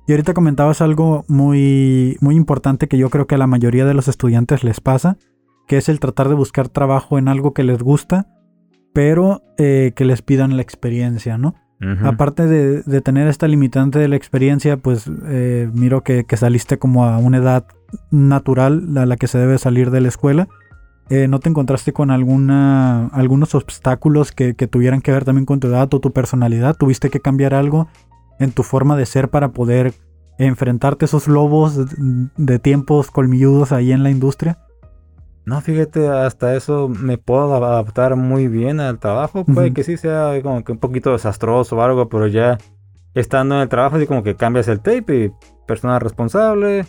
[0.08, 3.94] Y ahorita comentabas algo muy, muy importante que yo creo que a la mayoría de
[3.94, 5.18] los estudiantes les pasa,
[5.68, 8.28] que es el tratar de buscar trabajo en algo que les gusta,
[8.94, 11.56] pero eh, que les pidan la experiencia, ¿no?
[12.04, 16.78] Aparte de, de tener esta limitante de la experiencia, pues eh, miro que, que saliste
[16.78, 17.66] como a una edad
[18.12, 20.48] natural a la que se debe salir de la escuela.
[21.10, 25.60] Eh, ¿No te encontraste con alguna, algunos obstáculos que, que tuvieran que ver también con
[25.60, 26.78] tu edad o tu personalidad?
[26.78, 27.88] ¿Tuviste que cambiar algo
[28.40, 29.96] en tu forma de ser para poder
[30.38, 34.60] enfrentarte a esos lobos de, de tiempos colmilludos ahí en la industria?
[35.46, 39.44] No, fíjate, hasta eso me puedo adaptar muy bien al trabajo.
[39.44, 42.58] Puede que sí sea como que un poquito desastroso o algo, pero ya
[43.14, 45.32] estando en el trabajo, así como que cambias el tape y
[45.68, 46.86] persona responsable,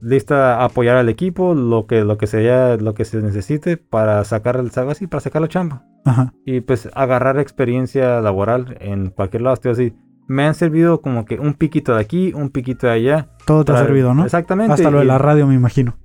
[0.00, 4.24] lista a apoyar al equipo, lo que, lo que sea, lo que se necesite para
[4.24, 5.84] sacar el algo así, para sacar la chamba.
[6.06, 6.32] Ajá.
[6.44, 9.54] y pues agarrar experiencia laboral en cualquier lado.
[9.54, 9.94] Estoy así.
[10.28, 13.28] Me han servido como que un piquito de aquí, un piquito de allá.
[13.44, 14.24] Todo te ha servido, ¿no?
[14.24, 14.72] Exactamente.
[14.72, 15.96] Hasta lo de la radio, me imagino.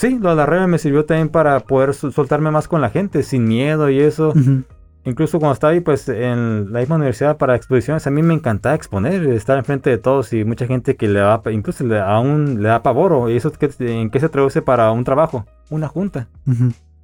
[0.00, 3.22] Sí, lo de la radio me sirvió también para poder soltarme más con la gente,
[3.22, 4.32] sin miedo y eso.
[5.04, 8.74] Incluso cuando estaba ahí, pues en la misma universidad para exposiciones, a mí me encantaba
[8.74, 12.68] exponer, estar enfrente de todos y mucha gente que le da, incluso le, aún le
[12.70, 13.30] da pavor.
[13.30, 15.44] ¿Y eso qué- en qué se traduce para un trabajo?
[15.68, 16.28] Una junta.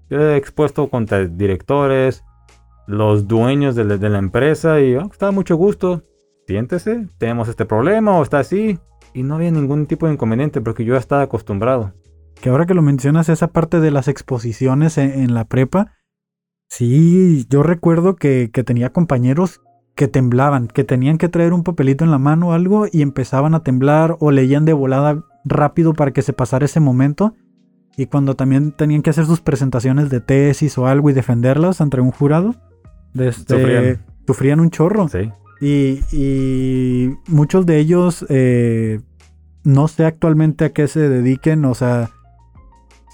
[0.09, 2.24] Yo he expuesto contra directores,
[2.87, 6.02] los dueños de la, de la empresa y oh, está mucho gusto.
[6.46, 8.78] Siéntese, tenemos este problema o está así.
[9.12, 11.92] Y no había ningún tipo de inconveniente porque yo ya estaba acostumbrado.
[12.40, 15.92] Que ahora que lo mencionas, esa parte de las exposiciones en, en la prepa,
[16.68, 19.61] sí, yo recuerdo que, que tenía compañeros
[19.94, 23.55] que temblaban, que tenían que traer un papelito en la mano o algo y empezaban
[23.55, 27.35] a temblar o leían de volada rápido para que se pasara ese momento.
[27.96, 31.99] Y cuando también tenían que hacer sus presentaciones de tesis o algo y defenderlas ante
[31.99, 32.55] un jurado,
[33.14, 34.05] este, Sufrían.
[34.27, 35.09] sufrían un chorro.
[35.09, 35.31] Sí.
[35.62, 39.01] Y, y muchos de ellos, eh,
[39.64, 42.11] no sé actualmente a qué se dediquen, o sea,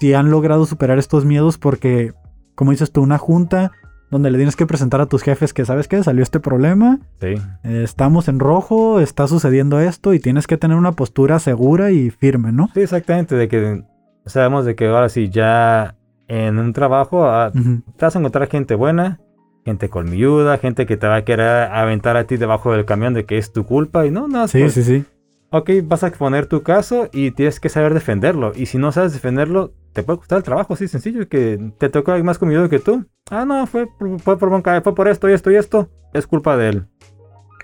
[0.03, 2.11] si han logrado superar estos miedos porque,
[2.55, 3.71] como dices tú, una junta
[4.11, 6.03] donde le tienes que presentar a tus jefes que, ¿sabes qué?
[6.03, 7.35] Salió este problema, Sí.
[7.63, 12.09] eh, estamos en rojo, está sucediendo esto y tienes que tener una postura segura y
[12.09, 12.69] firme, ¿no?
[12.73, 13.35] Sí, exactamente.
[13.37, 13.85] De que
[14.25, 15.95] sabemos de que ahora sí, ya
[16.27, 19.21] en un trabajo ah, te vas a encontrar gente buena
[19.63, 23.23] gente colmilluda, gente que te va a querer aventar a ti debajo del camión de
[23.23, 24.45] que es tu culpa y no, no.
[24.49, 25.05] Sí, pues, sí, sí.
[25.51, 28.51] Ok, vas a exponer tu caso y tienes que saber defenderlo.
[28.53, 32.11] Y si no sabes defenderlo, te puede costar el trabajo, así sencillo, que te tocó
[32.11, 33.05] alguien más colmilludo que tú.
[33.31, 35.89] Ah, no, fue, por- fue por bronca, fue por esto y esto y esto.
[36.13, 36.87] Es culpa de él.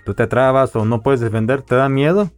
[0.04, 2.30] Tú te trabas o no puedes defender, te da miedo.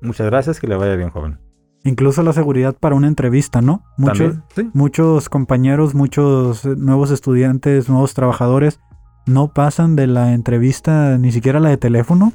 [0.00, 1.38] Muchas gracias, que le vaya bien, joven.
[1.84, 3.82] Incluso la seguridad para una entrevista, ¿no?
[3.96, 4.70] Muchos, sí.
[4.74, 8.80] muchos compañeros, muchos nuevos estudiantes, nuevos trabajadores
[9.26, 12.32] no pasan de la entrevista ni siquiera la de teléfono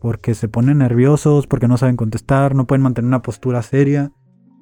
[0.00, 4.12] porque se ponen nerviosos, porque no saben contestar, no pueden mantener una postura seria.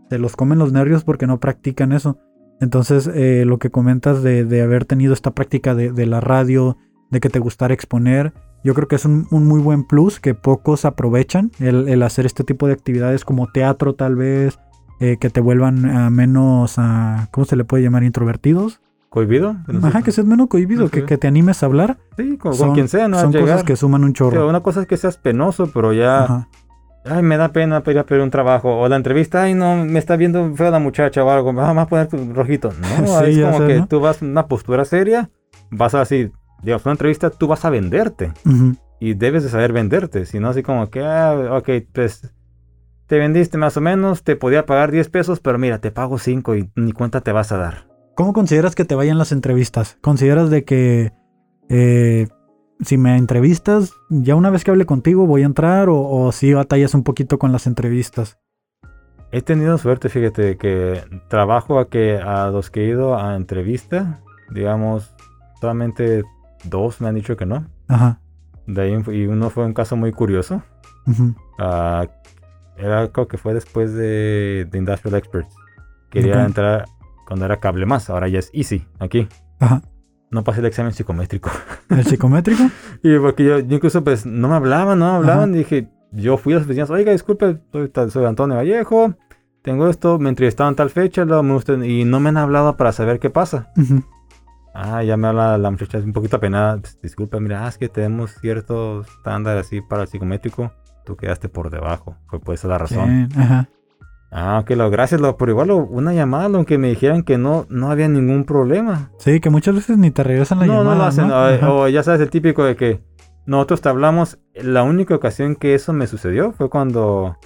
[0.08, 2.18] Se los comen los nervios porque no practican eso.
[2.60, 6.76] Entonces, eh, lo que comentas de, de haber tenido esta práctica de, de la radio,
[7.10, 8.32] de que te gustara exponer,
[8.64, 12.26] yo creo que es un, un muy buen plus que pocos aprovechan el, el hacer
[12.26, 14.58] este tipo de actividades como teatro tal vez,
[15.00, 18.02] eh, que te vuelvan a menos, a, ¿cómo se le puede llamar?
[18.02, 18.80] Introvertidos.
[19.10, 19.56] ¿Cohibido?
[19.82, 21.98] Ajá, que seas menos cohibido, que, que te animes a hablar.
[22.16, 24.46] Sí, con, quien sea, no Son cosas que suman un chorro.
[24.46, 26.24] una cosa es que seas penoso, pero ya...
[26.24, 26.48] Ajá.
[27.10, 28.78] Ay, me da pena pedir a pedir un trabajo.
[28.78, 31.52] O la entrevista, ay, no, me está viendo feo la muchacha o algo.
[31.52, 32.72] Vamos a poner rojito.
[32.80, 33.86] No, Sí, es como sé, que ¿no?
[33.86, 35.30] tú vas en una postura seria,
[35.70, 36.30] vas así,
[36.62, 38.32] digamos, una entrevista, tú vas a venderte.
[39.00, 40.26] Y debes de saber venderte.
[40.26, 42.32] Si no, así como que, ah, ok, pues
[43.06, 46.56] te vendiste más o menos, te podía pagar 10 pesos, pero mira, te pago 5
[46.56, 47.88] y ni cuenta te vas a dar.
[48.14, 49.96] ¿Cómo consideras que te vayan las entrevistas?
[50.02, 51.12] ¿Consideras de que
[51.70, 52.28] eh,
[52.80, 56.52] si me entrevistas, ya una vez que hable contigo voy a entrar o, o si
[56.52, 58.38] batallas un poquito con las entrevistas?
[59.30, 64.20] He tenido suerte, fíjate, que trabajo a que a los que he ido a entrevista,
[64.50, 65.14] digamos,
[65.60, 66.24] solamente
[66.64, 67.66] dos me han dicho que no.
[67.88, 68.20] Ajá.
[68.66, 70.62] De ahí, y uno fue un caso muy curioso.
[71.58, 72.06] Ah,
[72.76, 75.54] era creo que fue después de, de Industrial Experts.
[76.10, 76.86] Quería entrar
[77.26, 79.28] cuando era cable más, ahora ya es Easy, aquí.
[79.58, 79.82] Ajá.
[80.30, 81.50] No pasé el examen psicométrico.
[81.88, 82.62] ¿El psicométrico?
[83.02, 85.54] y porque yo, yo incluso pues no me hablaban, no me hablaban.
[85.54, 89.14] Y dije, yo fui a las oficinas, oiga, disculpe, soy, soy Antonio Vallejo,
[89.62, 93.30] tengo esto, me entrevistaron tal fecha, gustan- y no me han hablado para saber qué
[93.30, 93.70] pasa.
[94.74, 96.78] Ah, ya me habla la muchacha un poquito apenada.
[96.78, 100.72] Pues, disculpa, mira, es que tenemos cierto estándar así para el psicométrico.
[101.04, 102.16] Tú quedaste por debajo.
[102.26, 103.06] Fue pues esa la razón.
[103.28, 103.68] Bien, ajá.
[104.30, 107.64] Ah, ok, lo, gracias, lo, pero igual lo- una llamada, aunque me dijeran que no,
[107.70, 109.10] no había ningún problema.
[109.18, 110.94] Sí, que muchas veces ni te regresan la no, llamada.
[110.94, 111.28] no lo hacen.
[111.28, 111.76] ¿no?
[111.80, 113.00] o- ya sabes, el típico de que
[113.46, 114.38] nosotros te hablamos.
[114.54, 117.36] La única ocasión que eso me sucedió fue cuando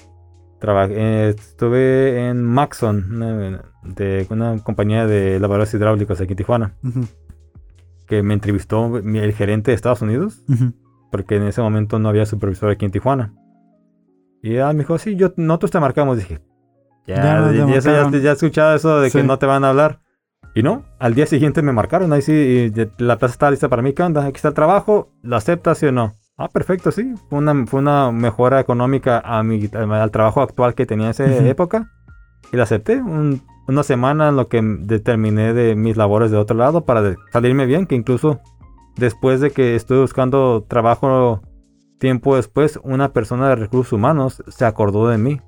[0.58, 6.74] trabajé, eh, estuve en Maxon, una, de una compañía de lavadores hidráulicos aquí en Tijuana,
[8.08, 10.42] que me entrevistó el gerente de Estados Unidos.
[11.12, 13.34] porque en ese momento no había supervisor aquí en Tijuana.
[14.42, 16.16] Y ya me dijo, sí, yo, nosotros te marcamos.
[16.16, 16.40] Dije,
[17.06, 19.26] Ya ya, ya, ya, ya, he escuchado eso de que Sí.
[19.26, 20.00] no te van a hablar.
[20.54, 23.80] Y no, al día siguiente me marcaron, ahí sí, y la plaza está lista para
[23.82, 24.24] mí, ¿qué onda?
[24.26, 26.12] Aquí está el trabajo, ¿lo aceptas sí o no?
[26.36, 27.14] Ah, perfecto, sí.
[27.30, 31.24] Fue una, fue una mejora económica a mi, al trabajo actual que tenía en esa
[31.24, 31.46] Ujú.
[31.46, 31.90] época.
[32.52, 32.96] Y la acepté.
[33.00, 37.64] Un- una semana en lo que determiné de mis labores de otro lado para salirme
[37.66, 38.40] bien, que incluso
[38.96, 41.40] después de que estuve buscando trabajo
[41.98, 45.40] tiempo después, una persona de recursos humanos se acordó de mí.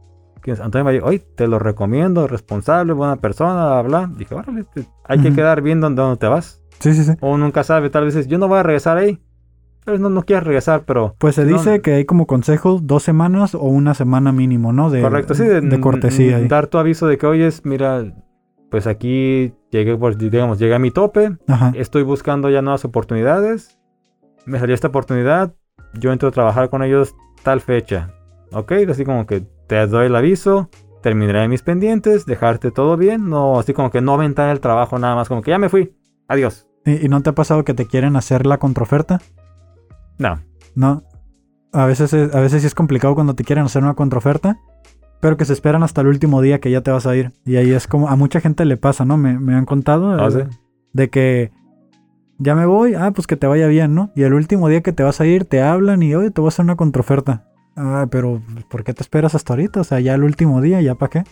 [0.44, 4.14] Que es Antonio Valle, hoy te lo recomiendo, responsable, buena persona, bla, bla.
[4.14, 5.37] Dije, órale, te- hay que Ujú.
[5.37, 6.62] quedar bien donde, donde te vas.
[6.80, 7.12] Sí, sí, sí.
[7.20, 9.18] O nunca sabe, tal vez dices, yo no voy a regresar ahí.
[9.87, 11.14] Pero no, no quieres regresar, pero...
[11.18, 14.90] Pues se no- dice que hay como consejos dos semanas o una semana mínimo, ¿no?
[14.90, 16.37] De, Correcto, sí, de, de, cortesía.
[16.37, 16.46] ahí.
[16.48, 18.04] Dar tu aviso de que, oyes, mira,
[18.70, 21.72] pues aquí llegué, pues, digamos, llegué a mi tope, Ajá.
[21.74, 23.78] estoy buscando ya nuevas oportunidades,
[24.44, 25.54] me salió esta oportunidad,
[25.98, 28.11] yo entro a trabajar con ellos tal fecha,
[28.52, 28.72] ¿ok?
[28.90, 30.68] Así como que te doy el aviso,
[31.03, 35.14] terminaré mis pendientes, dejarte todo bien, no, así como que no aventar el trabajo nada
[35.14, 35.94] más, como que ya me fui,
[36.29, 36.66] adiós.
[36.85, 39.20] ¿Y, y no te ha pasado que te quieren hacer la contraoferta?
[40.18, 40.40] No,
[40.74, 41.03] No.
[41.72, 44.59] A veces, es- a veces sí es complicado cuando te quieren hacer una contraoferta,
[45.20, 47.33] pero que se esperan hasta el último día que ya te vas a ir.
[47.44, 49.16] Y ahí es como, a mucha gente le pasa, ¿no?
[49.16, 50.59] Me, me han contado ¿Ah, eh, sí?
[50.92, 51.50] de que
[52.38, 54.12] ya me voy, ah, pues que te vaya bien, ¿no?
[54.14, 56.46] Y el último día que te vas a ir te hablan y, oye, te voy
[56.46, 57.44] a hacer una contraoferta.
[57.76, 59.80] Ah, pero ¿por qué te esperas hasta ahorita?
[59.80, 61.24] O sea, ya el último día, ¿ya para qué?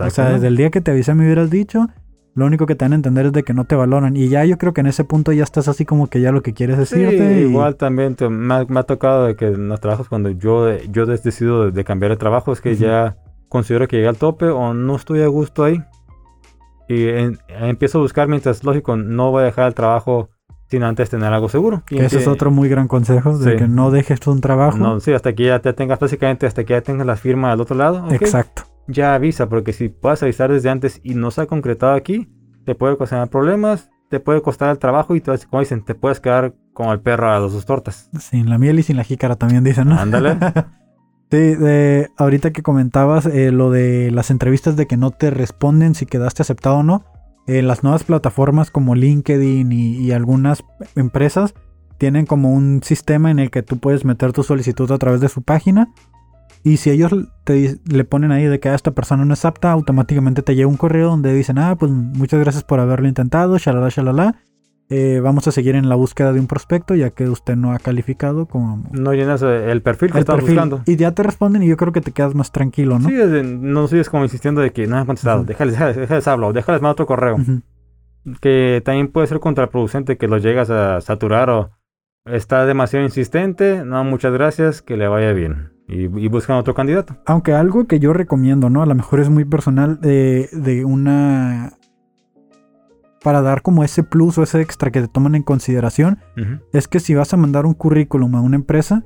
[0.00, 1.88] O sea, desde el día que te avisé me hubieras dicho,
[2.36, 4.16] lo único que te van a entender es de que no te valoran.
[4.16, 6.40] Y ya yo creo que en ese punto ya estás así como que ya lo
[6.42, 7.40] que quieres Sí, decirte.
[7.40, 10.30] y- igual también te- me, ha, me ha tocado de que en los trabajos cuando
[10.30, 13.16] yo, yo he decidido de, de cambiar de trabajo es que ya
[13.48, 15.82] considero que llegué al tope o no estoy a gusto ahí.
[16.88, 20.30] Y en- empiezo a buscar mientras, lógico, no voy a dejar el trabajo
[20.70, 21.82] sin antes tener algo seguro.
[21.90, 23.56] Y Que ese es otro muy gran consejo, de Sí.
[23.58, 24.76] que no dejes un trabajo.
[24.78, 27.60] No, sí, hasta que ya te tengas, básicamente, hasta que ya tengas la firma al
[27.60, 28.10] otro lado.
[28.12, 28.62] Exacto.
[28.86, 32.28] Ya avisa, porque si puedes avisar desde antes y no se ha concretado aquí,
[32.64, 36.20] te puede ocasionar problemas, te puede costar el trabajo y te, como dicen, te puedes
[36.20, 38.08] quedar como el perro a sus tortas.
[38.18, 39.98] Sin la miel y sin la jícara también dicen, ¿no?
[39.98, 40.36] Ándale.
[41.30, 45.94] sí, de, ahorita que comentabas eh, lo de las entrevistas de que no te responden
[45.94, 47.04] si quedaste aceptado o no.
[47.48, 50.62] Eh, las nuevas plataformas como LinkedIn y, y algunas
[50.94, 51.54] empresas
[51.96, 55.28] tienen como un sistema en el que tú puedes meter tu solicitud a través de
[55.28, 55.88] su página.
[56.64, 57.12] Y si ellos
[57.44, 60.68] te le ponen ahí de que ah, esta persona no es apta, automáticamente te llega
[60.68, 64.36] un correo donde dicen, ah, pues muchas gracias por haberlo intentado, shalala, shalala.
[64.90, 67.78] Eh, vamos a seguir en la búsqueda de un prospecto ya que usted no ha
[67.78, 68.82] calificado como...
[68.92, 70.54] No llenas eh, el perfil que el estás perfil.
[70.54, 70.82] buscando.
[70.86, 73.08] Y ya te responden y yo creo que te quedas más tranquilo, ¿no?
[73.08, 75.40] Sí, no sigues como insistiendo de que no han contestado.
[75.40, 75.48] Ujú.
[75.48, 77.36] Déjales, déjales, déjales hablo, déjales mandar otro correo.
[78.40, 81.70] Que también puede ser contraproducente que lo llegas a saturar o
[82.24, 83.84] está demasiado insistente.
[83.84, 85.72] No, muchas gracias, que le vaya bien.
[85.86, 87.16] Y, y buscan otro candidato.
[87.24, 88.82] Aunque algo que yo recomiendo, ¿no?
[88.82, 91.77] A lo mejor es muy personal de, de una...
[93.22, 96.20] Para dar como ese plus o ese extra que te toman en consideración,
[96.72, 99.02] es que si vas a mandar un currículum a una empresa,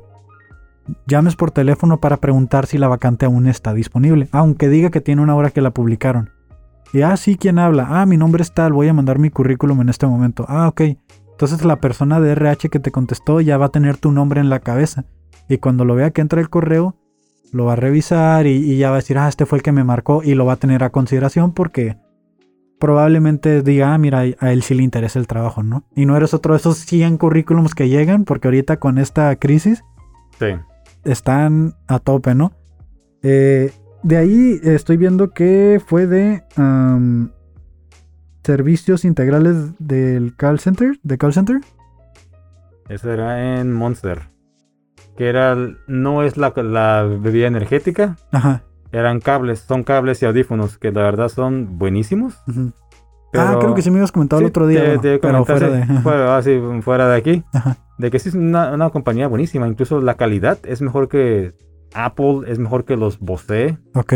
[1.06, 5.22] llames por teléfono para preguntar si la vacante aún está disponible, aunque diga que tiene
[5.22, 6.30] una hora que la publicaron.
[6.92, 7.86] Y, ah, sí, ¿quién habla?
[7.88, 10.44] Ah, mi nombre es tal, voy a mandar mi currículum en este momento.
[10.48, 10.82] Ah, ok.
[11.30, 14.50] Entonces la persona de RH que te contestó ya va a tener tu nombre en
[14.50, 15.06] la cabeza.
[15.48, 16.96] Y cuando lo vea que entra el correo,
[17.50, 19.72] lo va a revisar y, y ya va a decir, ah, este fue el que
[19.72, 21.96] me marcó y lo va a tener a consideración porque
[22.82, 25.84] probablemente diga, ah, mira, a él sí le interesa el trabajo, ¿no?
[25.94, 29.84] Y no eres otro de esos 100 currículums que llegan porque ahorita con esta crisis
[30.40, 30.46] Sí.
[31.04, 32.50] están a tope, ¿no?
[33.22, 33.70] Eh,
[34.02, 37.30] de ahí estoy viendo que fue de am,
[38.42, 41.60] servicios integrales del call center, de call center.
[42.88, 44.22] Ese era en Monster.
[45.16, 48.64] Que era, no es la, la bebida energética, Ajá.
[48.92, 52.38] Eran cables, son cables y audífonos que la verdad son buenísimos.
[53.32, 55.58] pero- ah, creo que sí me habías comentado el otro día, te- bueno, te pero
[55.58, 56.00] fuera de...
[56.00, 57.42] fuera, ah, sí, fuera de aquí.
[57.52, 57.78] Ajá.
[57.98, 59.68] De que sí es una, una compañía buenísima.
[59.68, 61.54] Incluso la calidad es mejor que
[61.94, 63.78] Apple, es mejor que los Bose.
[63.94, 64.14] Ok.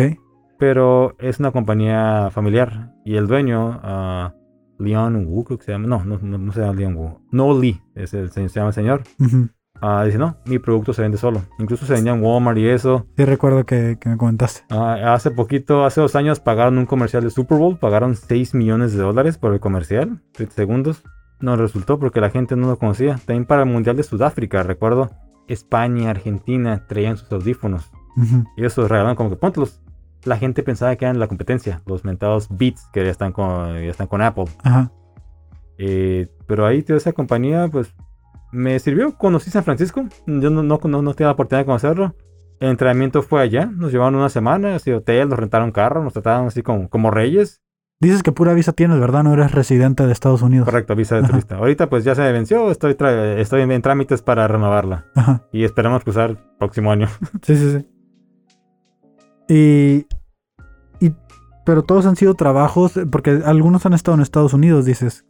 [0.58, 2.92] Pero es una compañía familiar.
[3.04, 4.34] Y el dueño, ah,
[4.78, 5.86] Leon Wu, creo que se llama.
[5.86, 7.20] No, no, no, no se llama Leon Wu.
[7.30, 9.02] No Lee, es el, se llama el señor.
[9.20, 9.48] ujú.
[9.80, 11.42] Ah, dice, no, mi producto se vende solo.
[11.58, 13.06] Incluso se vendía en Walmart y eso.
[13.16, 14.62] Sí recuerdo que, que me comentaste.
[14.70, 17.78] Ah, hace poquito, hace dos años, pagaron un comercial de Super Bowl.
[17.78, 20.22] Pagaron 6 millones de dólares por el comercial.
[20.32, 21.02] 30 segundos.
[21.40, 23.16] No resultó porque la gente no lo conocía.
[23.26, 25.10] También para el Mundial de Sudáfrica, recuerdo.
[25.48, 27.90] España, Argentina traían sus audífonos.
[28.16, 28.44] Ujú.
[28.56, 29.80] Y ellos los regalaron como que póntelos.
[30.24, 31.82] La gente pensaba que eran la competencia.
[31.86, 34.46] Los mentados Beats que ya están con, ya están con Apple.
[34.64, 34.90] Ajá.
[35.78, 37.94] Eh, pero ahí, tío, esa compañía, pues,
[38.56, 39.16] me sirvió.
[39.16, 40.04] Conocí San Francisco.
[40.26, 42.14] Yo no, no, no, no tenía la oportunidad de conocerlo.
[42.58, 43.66] El entrenamiento fue allá.
[43.66, 47.60] Nos llevaron una semana, así hotel, nos rentaron carro, nos trataron así como, como reyes.
[48.00, 49.22] Dices que pura visa tienes, ¿verdad?
[49.24, 50.66] No eres residente de Estados Unidos.
[50.66, 51.30] Correcto, visa de Ajá.
[51.30, 51.56] turista.
[51.56, 55.06] Ahorita pues ya se me venció, estoy, tra- estoy en, en trámites para renovarla.
[55.14, 55.42] Ajá.
[55.52, 57.08] Y esperamos cruzar próximo año.
[57.42, 57.86] Sí, sí, sí.
[59.48, 60.06] Y,
[61.06, 61.12] y.
[61.64, 62.98] Pero todos han sido trabajos.
[63.10, 65.25] Porque algunos han estado en Estados Unidos, dices.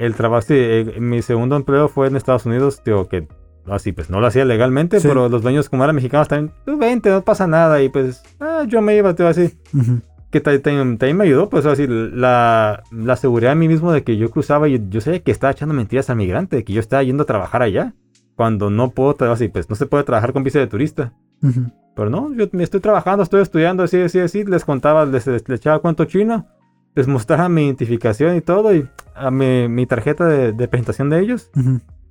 [0.00, 3.28] El trabajo, sí, eh, mi segundo empleo fue en Estados Unidos, digo que
[3.66, 5.06] así pues no lo hacía legalmente, Sí.
[5.06, 8.64] pero los dueños como eran mexicanos también, tú vente, no pasa nada, y pues ah,
[8.66, 9.54] yo me iba, tío, así.
[9.74, 10.00] Ujú.
[10.30, 14.02] Que ta- ta- también me ayudó, pues así, la, la seguridad a mí mismo de
[14.02, 16.80] que yo cruzaba y yo sé que estaba echando mentiras al migrante, de que yo
[16.80, 17.94] estaba yendo a trabajar allá,
[18.36, 21.12] cuando no puedo, así pues no se puede trabajar con visa de turista.
[21.42, 21.70] Ujú.
[21.94, 24.44] Pero no, yo me estoy trabajando, estoy estudiando, así, así, así.
[24.44, 26.46] Les contaba, les, les- les echaba cuento chino,
[26.94, 31.20] les mostraba mi identificación y todo, y a mi, mi tarjeta de, de presentación de
[31.20, 31.50] ellos.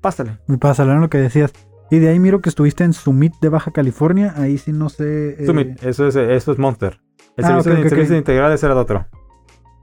[0.01, 0.37] Pásale.
[0.47, 1.51] Me pasa lo que decías.
[1.91, 4.33] Y de ahí miro que estuviste en Summit de Baja California.
[4.37, 5.41] Ahí sí no sé.
[5.41, 6.99] eh, Summit, eso es, eso es Monster.
[7.35, 8.19] El Ah, servicio, ok, de- ok, servicio ok.
[8.19, 9.05] integral es el otro.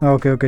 [0.00, 0.44] Ah, ok, ok.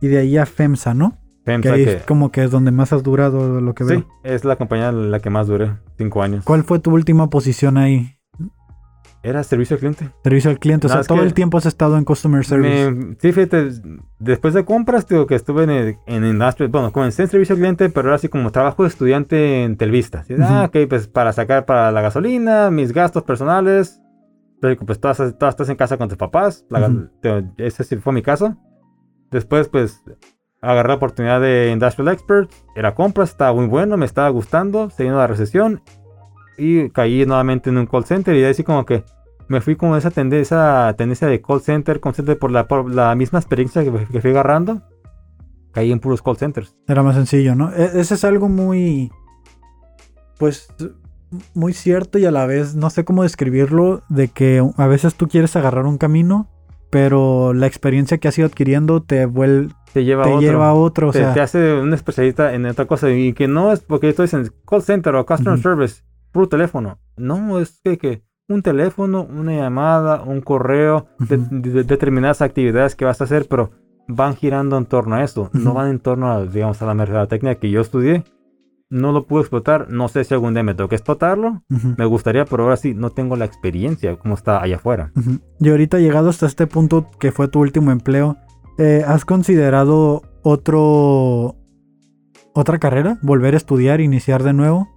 [0.00, 1.18] Y de ahí a FEMSA, ¿no?
[1.44, 4.00] Que FEMSA, ahí que- es como que es donde más has durado lo que veo.
[4.00, 6.44] sí, es la compañía en la que más duré, cinco años.
[6.44, 8.16] ¿Cuál fue tu última posición ahí?
[9.24, 10.10] Era servicio al cliente.
[10.22, 10.86] Servicio al cliente.
[10.86, 12.90] O sea, todo el tiempo has estado en Customer Service.
[12.90, 13.70] Me, sí, fíjate,
[14.18, 17.60] después de compras, digo que estuve en, el- en industria, bueno, comencé en servicio al
[17.60, 20.20] cliente, pero era así como trabajo de estudiante en Telvista.
[20.20, 24.00] Así, Ah, ok, pues para sacar para la gasolina, mis gastos personales.
[24.60, 26.64] Pero pues todas, todas estás en casa con tus papás.
[26.70, 27.08] La- Ujú.
[27.20, 28.56] te- ese sí fue mi caso.
[29.30, 30.02] Después, pues,
[30.62, 32.50] agarré la oportunidad de Industrial Expert.
[32.76, 34.90] Era compras, estaba muy bueno, me estaba gustando.
[34.90, 35.82] Se vino la recesión.
[36.56, 38.34] Y caí nuevamente en un call center.
[38.36, 39.04] Y de ahí sí como que
[39.48, 43.14] me fui con esa tendencia, tendencia de call center, call center por la, por la
[43.14, 44.82] misma experiencia que, que fui agarrando.
[45.72, 46.76] Caí en puros call centers.
[46.86, 47.72] Era más sencillo, ¿no?
[47.72, 49.10] E- ese es algo muy.
[50.38, 50.68] Pues.
[51.52, 54.02] Muy cierto y a la vez no sé cómo describirlo.
[54.08, 56.48] De que a veces tú quieres agarrar un camino.
[56.90, 60.48] Pero la experiencia que has ido adquiriendo te, vuel- te lleva te a otro.
[60.48, 61.08] lleva a otro.
[61.08, 64.10] O te, sea, te hace un especialista en otra cosa y que no es porque
[64.10, 65.62] estoy en call center o customer Ujú.
[65.62, 66.98] service, puro teléfono.
[67.16, 73.20] No, es que, que un teléfono, una llamada, un correo, de- determinadas actividades que vas
[73.20, 73.70] a hacer, pero
[74.08, 75.48] van girando en torno a eso.
[75.54, 78.24] No van en torno a, digamos, a la mercadotecnia que yo estudié.
[78.90, 79.88] No lo pude explotar.
[79.90, 81.62] No sé si algún día me toca explotarlo.
[81.96, 85.10] Me gustaría, pero ahora sí, no tengo la experiencia como está allá afuera.
[85.58, 88.36] Y ahorita llegado hasta este punto que fue tu último empleo,
[88.76, 91.56] eh, ¿has considerado otro
[92.54, 93.18] otra carrera?
[93.22, 94.88] ¿Volver a estudiar, iniciar de nuevo?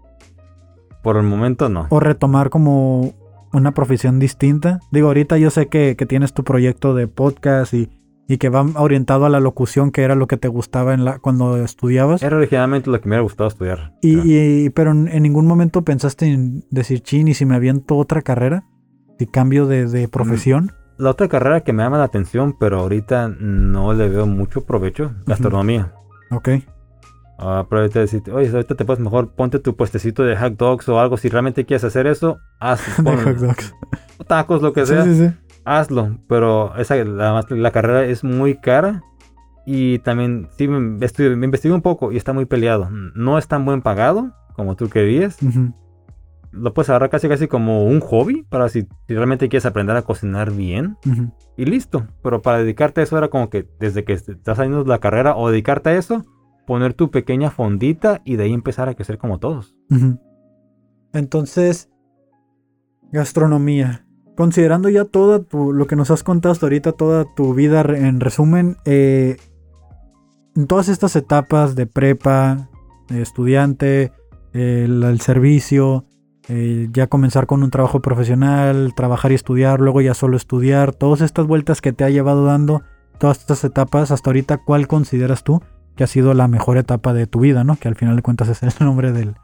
[1.08, 1.88] Por el momento no.
[1.89, 3.14] ¿O retomar como
[3.53, 4.82] una profesión distinta?
[4.91, 7.89] Digo, ahorita yo sé que, que tienes tu proyecto de podcast y,
[8.28, 11.20] y que va orientado a la locución, que era lo que te gustaba en la,
[11.20, 12.22] cuando estudiabas.
[12.22, 13.93] Era originalmente lo que me hubiera gustado estudiar.
[14.01, 17.55] Y, Pero- y- pero en, en ningún momento pensaste en decir, chin, ¿y si me
[17.55, 18.66] aviento otra carrera?
[19.18, 20.74] ¿Y cambio de, de profesión?
[20.97, 25.14] La otra carrera que me llama la atención, pero ahorita no le veo mucho provecho,
[25.26, 25.93] gastronomía.
[26.32, 26.49] Ok.
[27.39, 30.89] Ah, pero ahorita decirte, oye, ahorita te puedes mejor ponte tu puestecito de hot dogs
[30.89, 31.17] o algo.
[31.17, 33.75] Si realmente quieres hacer eso, haz De pon hot dogs.
[34.27, 35.31] tacos, lo que Sí, sea, sí, sí.
[35.65, 36.17] hazlo.
[36.27, 39.03] Pero esa, la, la carrera es muy cara
[39.65, 42.89] y también sí me, estudié- me investigué un poco y está muy peleado.
[42.89, 45.38] No es tan buen pagado como tú querías.
[45.43, 45.73] Ujú.
[46.53, 50.01] Lo puedes agarrar casi casi como un hobby para si, si realmente quieres aprender a
[50.01, 50.97] cocinar bien.
[51.05, 51.31] Ujú.
[51.55, 52.07] y listo.
[52.23, 55.35] Pero para dedicarte a eso era como que desde que estás saliendo de la carrera
[55.35, 56.23] o dedicarte a eso,
[56.68, 59.74] poner tu pequeña fondita y de ahí empezar a crecer como todos.
[61.13, 61.89] Entonces,
[63.11, 64.05] gastronomía.
[64.36, 68.20] Considerando ya toda tu, lo que nos has contado hasta ahorita, toda tu vida en
[68.20, 69.38] resumen, eh,
[70.55, 72.70] en todas estas etapas de prepa,
[73.07, 74.11] de estudiante,
[74.53, 76.05] el, el servicio,
[76.49, 81.22] eh, ya comenzar con un trabajo profesional, trabajar y estudiar, luego ya solo estudiar, todas
[81.22, 82.84] estas vueltas que te ha llevado dando,
[83.20, 85.61] todas estas etapas, hasta ahorita, ¿cuál consideras tú
[85.97, 87.75] que ha sido la mejor etapa de tu vida, ¿no?
[87.75, 89.35] Que al final de cuentas es el nombre del,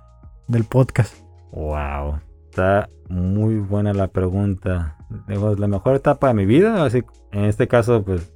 [0.47, 1.17] del podcast.
[1.51, 2.19] Wow.
[2.49, 4.95] Está muy buena la pregunta.
[5.27, 8.33] Digo, la mejor etapa de mi vida, así en este caso, pues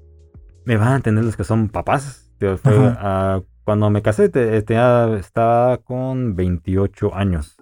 [0.66, 2.32] me van a entender los que son papás.
[2.40, 3.42] Digo, fue, Ajá.
[3.64, 7.56] cuando me casé, te- tenía- estaba con 28 años.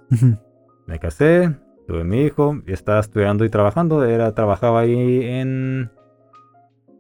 [0.87, 1.55] Me casé,
[1.87, 4.03] tuve mi hijo y estaba estudiando y trabajando.
[4.03, 5.91] Era, trabajaba ahí en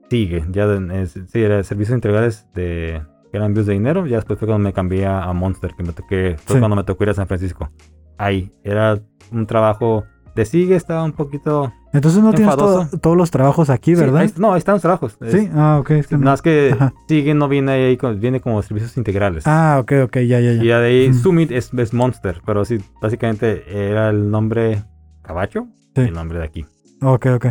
[0.09, 3.01] Sigue, ya de- es- sí, era servicios integrales de
[3.35, 4.05] que eran envíos de dinero.
[4.07, 6.59] Ya después fue cuando me cambié a Monster, que me toqué, fue Sí.
[6.59, 7.69] cuando me tocó ir a San Francisco.
[8.17, 8.97] Ahí, era
[9.31, 10.05] un trabajo
[10.35, 11.73] de Sigue, estaba un poquito.
[11.91, 12.97] Entonces no tienes to- Enfadoso.
[12.99, 14.21] todos los trabajos aquí, Sí, ¿verdad?
[14.21, 15.17] ahí- no, ahí están los trabajos.
[15.21, 15.91] Es- Sí, ah, ok.
[15.91, 16.93] es que no- más que Ajá.
[17.09, 19.45] Sigue no viene ahí, viene como servicios integrales.
[19.47, 20.63] Ah, ok, ok, ya, ya, Y ya.
[20.63, 21.19] ya de ahí Ujú.
[21.19, 24.83] Summit es, es Monster, pero sí, básicamente era el nombre
[25.23, 26.01] Cabacho Sí.
[26.01, 26.65] y el nombre de aquí.
[27.01, 27.45] Ok, ok.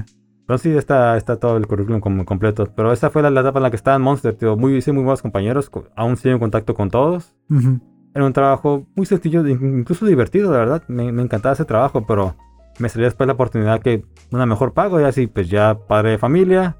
[0.46, 2.68] Pero sí, está, está todo el currículum como completo.
[2.76, 4.56] Pero esa fue la, la etapa en la que estaba en Monster, tío.
[4.56, 7.34] Muy, hice muy buenos compañeros, co- aún sigo en contacto con todos.
[7.50, 7.80] Ujú,
[8.14, 10.82] Era un trabajo muy sencillo, in- incluso divertido, la verdad.
[10.88, 12.34] Me, me encantaba ese trabajo, pero
[12.78, 16.18] me salió después la oportunidad que una mejor pago y así, pues ya padre de
[16.18, 16.76] familia,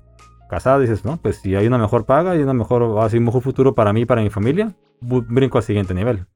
[0.50, 3.40] casado, dices, no, pues si hay una mejor paga y una mejor, así un mejor
[3.42, 6.26] futuro para mí y para mi familia, brinco al siguiente nivel.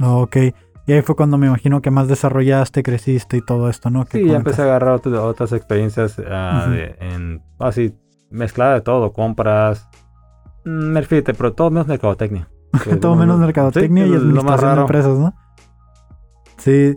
[0.00, 0.36] Ok.
[0.86, 4.04] Y ahí fue cuando me imagino que más desarrollaste, creciste y todo esto, ¿no?
[4.10, 7.94] Sí, ya empecé a agarrar otras, otras experiencias ah, de- en, así,
[8.30, 9.88] mezclada de todo, compras,
[10.64, 12.48] mm, me fíjate, pero todo menos mercadotecnia.
[13.00, 15.34] Todo menos mercadotecnia sí, y lo- lo más administración de empresas, ¿no?
[16.58, 16.94] Sí.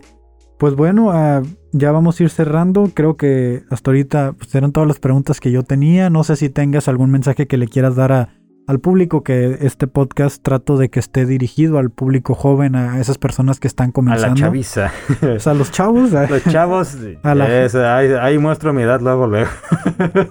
[0.58, 2.90] Pues bueno, ah, ya vamos a ir cerrando.
[2.92, 6.10] Creo que hasta ahorita pues, eran todas las preguntas que yo tenía.
[6.10, 8.28] No sé si tengas algún mensaje que le quieras dar a,
[8.68, 13.18] al público, que este podcast trato de que esté dirigido al público joven, a esas
[13.18, 14.36] personas que están A la comenzando.
[14.36, 14.92] chaviza.
[15.36, 16.14] O sea, a los chavos.
[16.14, 16.26] ah.
[16.30, 19.48] Los chavos, A la- es, ahí, ahí muestro mi edad luego, luego.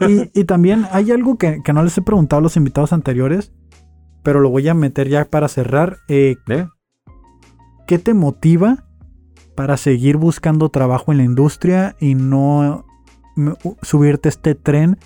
[0.08, 3.52] Y, y también hay algo que, que no les he preguntado a los invitados anteriores,
[4.24, 5.98] pero lo voy a meter ya para cerrar.
[6.08, 6.68] Eh, ¿Eh?
[7.88, 8.86] ¿Qué te motiva
[9.56, 12.86] para seguir buscando trabajo en la industria y no
[13.82, 15.00] subirte este tren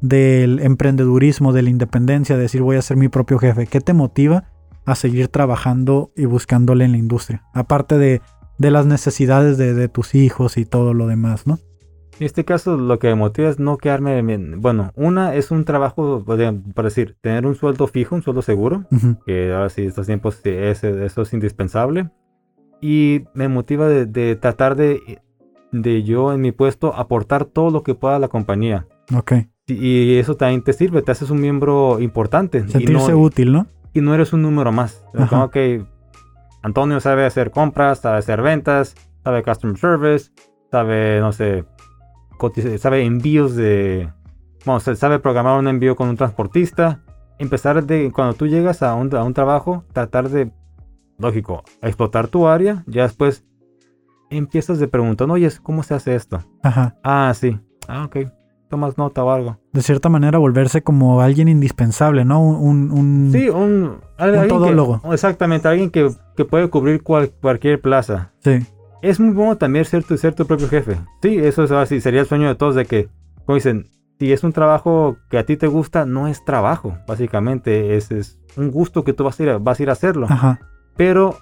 [0.00, 3.66] del emprendedurismo, de la independencia, de decir voy a ser mi propio jefe?
[3.66, 4.44] ¿Qué te motiva
[4.86, 7.42] a seguir trabajando y buscándole en la industria?
[7.54, 8.20] Aparte de,
[8.58, 11.58] de las necesidades de, de tus hijos y todo lo demás, ¿no?
[12.20, 14.18] En este caso, lo que me motiva es no quedarme.
[14.18, 18.84] en- Bueno, una es un trabajo, por decir, tener un sueldo fijo, un sueldo seguro.
[19.24, 22.10] Que ahora sí, estos tiempos es- eso es indispensable.
[22.80, 25.20] Y me motiva de, de tratar de,
[25.70, 28.88] de yo en mi puesto aportar todo lo que pueda a la compañía.
[29.16, 29.32] Ok.
[29.68, 32.64] Y, y eso también te sirve, te haces un miembro importante.
[32.66, 33.66] Y Sentirse no, útil, ¿no?
[33.92, 35.04] y no eres un número más.
[35.28, 35.84] Como que
[36.62, 38.94] Antonio sabe hacer compras, sabe hacer ventas,
[39.24, 40.30] sabe customer service,
[40.70, 41.64] sabe, no sé,
[42.78, 44.12] sabe envíos de...
[44.64, 47.00] Bueno, sabe programar un envío con un transportista.
[47.38, 50.50] empezar de, cuando tú llegas a un, a un trabajo, tratar de,
[51.18, 53.44] lógico, explotar tu área, ya después
[54.30, 56.44] empiezas de preguntar, oye, ¿cómo se hace esto?
[56.62, 56.96] Ajá.
[57.02, 57.58] Ah, sí.
[57.86, 58.16] Ah, ok.
[58.68, 59.56] Tomas nota o algo.
[59.72, 62.40] De cierta manera volverse como alguien indispensable, ¿no?
[62.42, 65.00] Un, un, Sí, un, un alguien que- todólogo.
[65.12, 68.32] exactamente, alguien que, que puede cubrir cual- cualquier plaza.
[68.40, 68.58] Sí.
[69.00, 70.98] Es muy bueno también ser tu, ser tu propio jefe.
[71.22, 73.08] Sí, eso es así, sería el sueño de todos de que,
[73.46, 73.86] como dicen,
[74.18, 78.38] si es un trabajo que a ti te gusta, no es trabajo, básicamente, es, es
[78.56, 80.26] un gusto que tú vas a ir a, vas a, ir a hacerlo.
[80.28, 80.58] Ajá.
[80.96, 81.36] Pero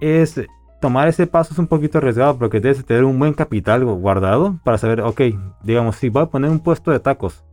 [0.00, 0.40] es
[0.80, 4.78] tomar ese paso es un poquito arriesgado porque debes tener un buen capital guardado para
[4.78, 5.20] saber, ok,
[5.62, 7.44] digamos, si voy a poner un puesto de tacos,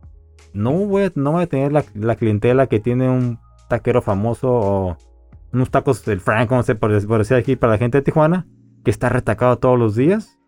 [0.52, 4.96] no voy a, tener la, la clientela que tiene un taquero famoso o
[5.52, 8.46] unos tacos del Frank, no sé, por, por decir aquí para la gente de Tijuana,
[8.84, 10.38] que está retacado todos los días.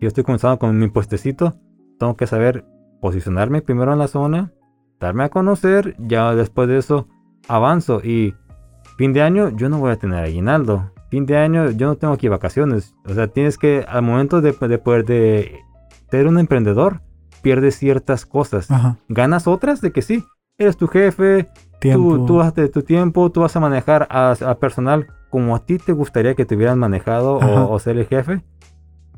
[0.00, 1.56] Yo estoy comenzando con mi puestecito,
[1.98, 2.64] tengo que saber
[3.00, 4.52] posicionarme primero en la zona,
[5.00, 7.08] darme a conocer, ya después de eso
[7.48, 8.34] avanzo y
[8.96, 10.92] fin de año yo no voy a tener aguinaldo.
[11.10, 12.94] Fin de año yo no tengo aquí vacaciones.
[13.06, 15.60] O sea, tienes que, al momento de, de poder de
[16.10, 17.00] ser un emprendedor,
[17.42, 18.70] pierdes ciertas cosas.
[18.70, 18.98] Ajá.
[19.08, 20.24] Ganas otras de que sí,
[20.58, 21.48] eres tu jefe.
[21.80, 25.64] Tú, tú vas de tu tiempo, tú vas a manejar a, a personal como a
[25.64, 28.42] ti te gustaría que te hubieran manejado o, o ser el jefe.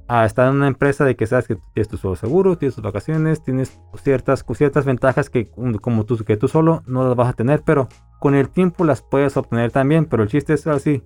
[0.09, 2.83] A estar en una empresa de que sabes que tienes tu sueldo seguro, tienes tus
[2.83, 5.49] vacaciones, tienes ciertas, ciertas ventajas que
[5.81, 7.89] como tú, que tú solo no las vas a tener, pero
[8.19, 10.07] con el tiempo las puedes obtener también.
[10.07, 11.05] Pero el chiste es así,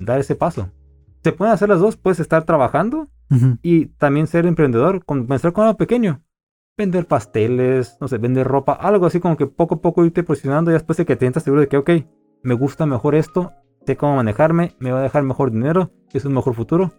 [0.00, 0.70] dar ese paso.
[1.22, 3.58] Se pueden hacer las dos, puedes estar trabajando Ujú.
[3.62, 6.22] y también ser emprendedor, comenzar con algo pequeño.
[6.78, 10.70] Vender pasteles, no sé, vender ropa, algo así como que poco a poco irte posicionando
[10.70, 11.90] y después de que te sientas seguro de que, ok,
[12.42, 13.52] me gusta mejor esto,
[13.86, 16.92] sé cómo manejarme, me va a dejar mejor dinero, es un mejor futuro.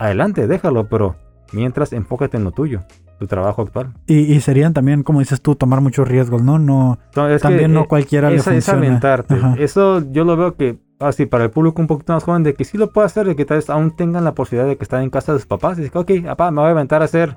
[0.00, 1.14] Adelante, déjalo, pero
[1.52, 2.82] mientras enfócate en lo tuyo,
[3.20, 3.94] tu trabajo actual.
[4.08, 6.58] Y, y serían también, como dices tú, tomar muchos riesgos, ¿no?
[6.58, 6.98] No,
[7.28, 8.78] es que, también no eh, cualquiera le es, es funciona.
[8.80, 9.34] aventarte.
[9.34, 9.54] Ajá.
[9.58, 12.64] Eso yo lo veo que, así, para el público un poquito más joven, de que
[12.64, 15.02] sí lo puede hacer, de que tal vez aún tengan la posibilidad de que están
[15.02, 17.36] en casa de sus papás y dicen, ok, papá, me voy a aventar a ser,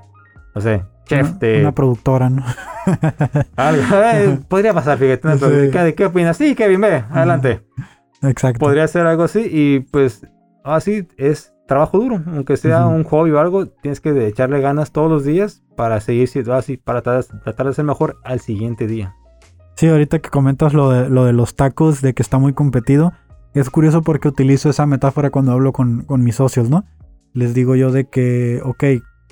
[0.54, 1.60] no sé, chef una, de...
[1.60, 2.44] una productora, ¿no?
[3.56, 5.28] Algo, eh, podría pasar, fíjate.
[5.28, 5.36] ¿no?
[5.36, 5.70] Sí.
[5.70, 6.36] ¿Qué, qué opinas?
[6.36, 7.62] Sí, Kevin, ve, adelante.
[8.22, 8.60] Exacto.
[8.60, 10.24] Podría ser algo así y pues
[10.64, 12.22] así es trabajo duro.
[12.26, 16.28] Aunque sea un hobby o algo, tienes que echarle ganas todos los días para seguir
[16.28, 19.16] siendo así, para tratar, tratar de ser mejor al siguiente día.
[19.76, 23.12] Sí, ahorita que comentas lo de, lo de los tacos, de que está muy competido,
[23.54, 26.84] es curioso porque utilizo esa metáfora cuando hablo con, con mis socios, ¿no?
[27.32, 28.84] Les digo yo de que, ok,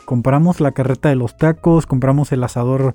[0.04, 2.94] compramos la carreta de los tacos, compramos el asador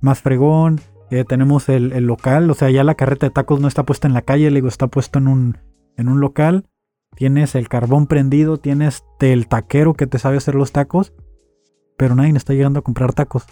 [0.00, 3.68] más fregón, eh, tenemos el, el local, o sea, ya la carreta de tacos no
[3.68, 5.58] está puesta en la calle, le digo, está puesto en un,
[5.96, 6.66] en un local.
[7.14, 11.14] Tienes el carbón prendido, tienes el taquero que te sabe hacer los tacos,
[11.96, 13.46] pero nadie está llegando a comprar tacos.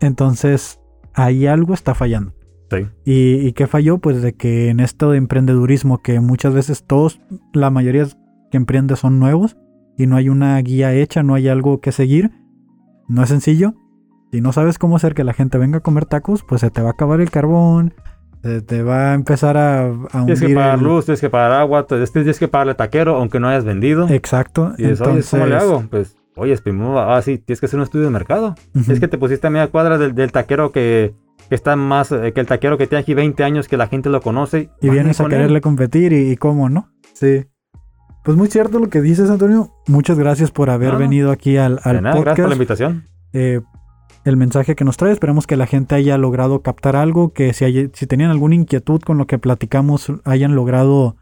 [0.00, 0.80] Entonces,
[1.14, 2.34] ahí algo está fallando.
[2.70, 2.86] Sí.
[3.04, 3.98] ¿Y, y qué falló?
[3.98, 7.20] Pues de que en esto de emprendedurismo, que muchas veces todos,
[7.52, 8.06] la mayoría
[8.50, 9.56] que emprende son nuevos
[9.98, 12.30] y no hay una guía hecha, no hay algo que seguir,
[13.08, 13.74] no es sencillo.
[14.32, 16.80] Si no sabes cómo hacer que la gente venga a comer tacos, pues se te
[16.80, 17.94] va a acabar el carbón,
[18.42, 21.28] se te va a empezar a, a Tienes que hundir pagar el- luz, tienes que
[21.30, 24.08] pagar agua, tienes que pagarle taquero, aunque no hayas vendido.
[24.08, 24.72] Exacto.
[24.78, 25.84] y dices, oye, entonces, ¿cómo le hago?
[25.90, 28.54] Pues, oye, primero, ah, sí, tienes que hacer un estudio de mercado.
[28.88, 32.32] Es que te pusiste a media cuadra del, del taquero que, que está más, eh,
[32.32, 34.70] que el taquero que tiene aquí 20 años, que la gente lo conoce.
[34.80, 35.38] Y vienes a con él.
[35.38, 36.90] quererle competir y, y cómo, ¿no?
[37.14, 37.46] Sí.
[38.24, 39.72] Pues muy cierto lo que dices, Antonio.
[39.86, 43.08] Muchas gracias por haber No, venido aquí al, De al nada, gracias por la invitación.
[43.32, 43.60] Eh,
[44.24, 47.64] el mensaje que nos trae, esperemos que la gente haya logrado captar algo, que si,
[47.64, 51.16] hay- si tenían alguna inquietud con lo que platicamos, hayan logrado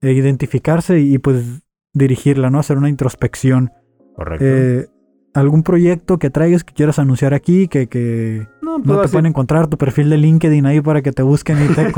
[0.00, 2.58] eh, identificarse y, pues dirigirla, ¿no?
[2.58, 3.70] Hacer una introspección.
[4.16, 4.44] Correcto.
[4.46, 4.86] Eh,
[5.34, 7.66] ¿Algún proyecto que traigas que quieras anunciar aquí?
[7.66, 11.10] Que, que no, no te así- pueden encontrar tu perfil de LinkedIn ahí para que
[11.10, 11.92] te busquen y te,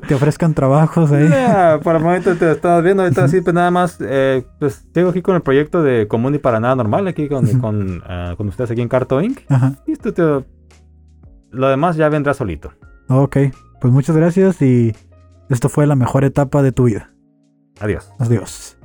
[0.08, 1.28] te ofrezcan trabajos ahí.
[1.30, 5.08] Ya, por el momento te estamos viendo, ahorita sí, pues nada más, eh, pues sigo
[5.08, 8.02] aquí con el proyecto de Común y para nada normal, aquí con, con,
[8.36, 9.40] con ustedes aquí en Carto Inc.
[9.48, 9.76] Ajá.
[9.86, 10.44] Y esto te-
[11.52, 12.72] lo demás ya vendrá solito.
[13.08, 13.36] Ok,
[13.80, 14.94] pues muchas gracias y
[15.48, 17.12] esto fue la mejor etapa de tu vida.
[17.80, 18.12] Adiós.
[18.18, 18.76] Adiós.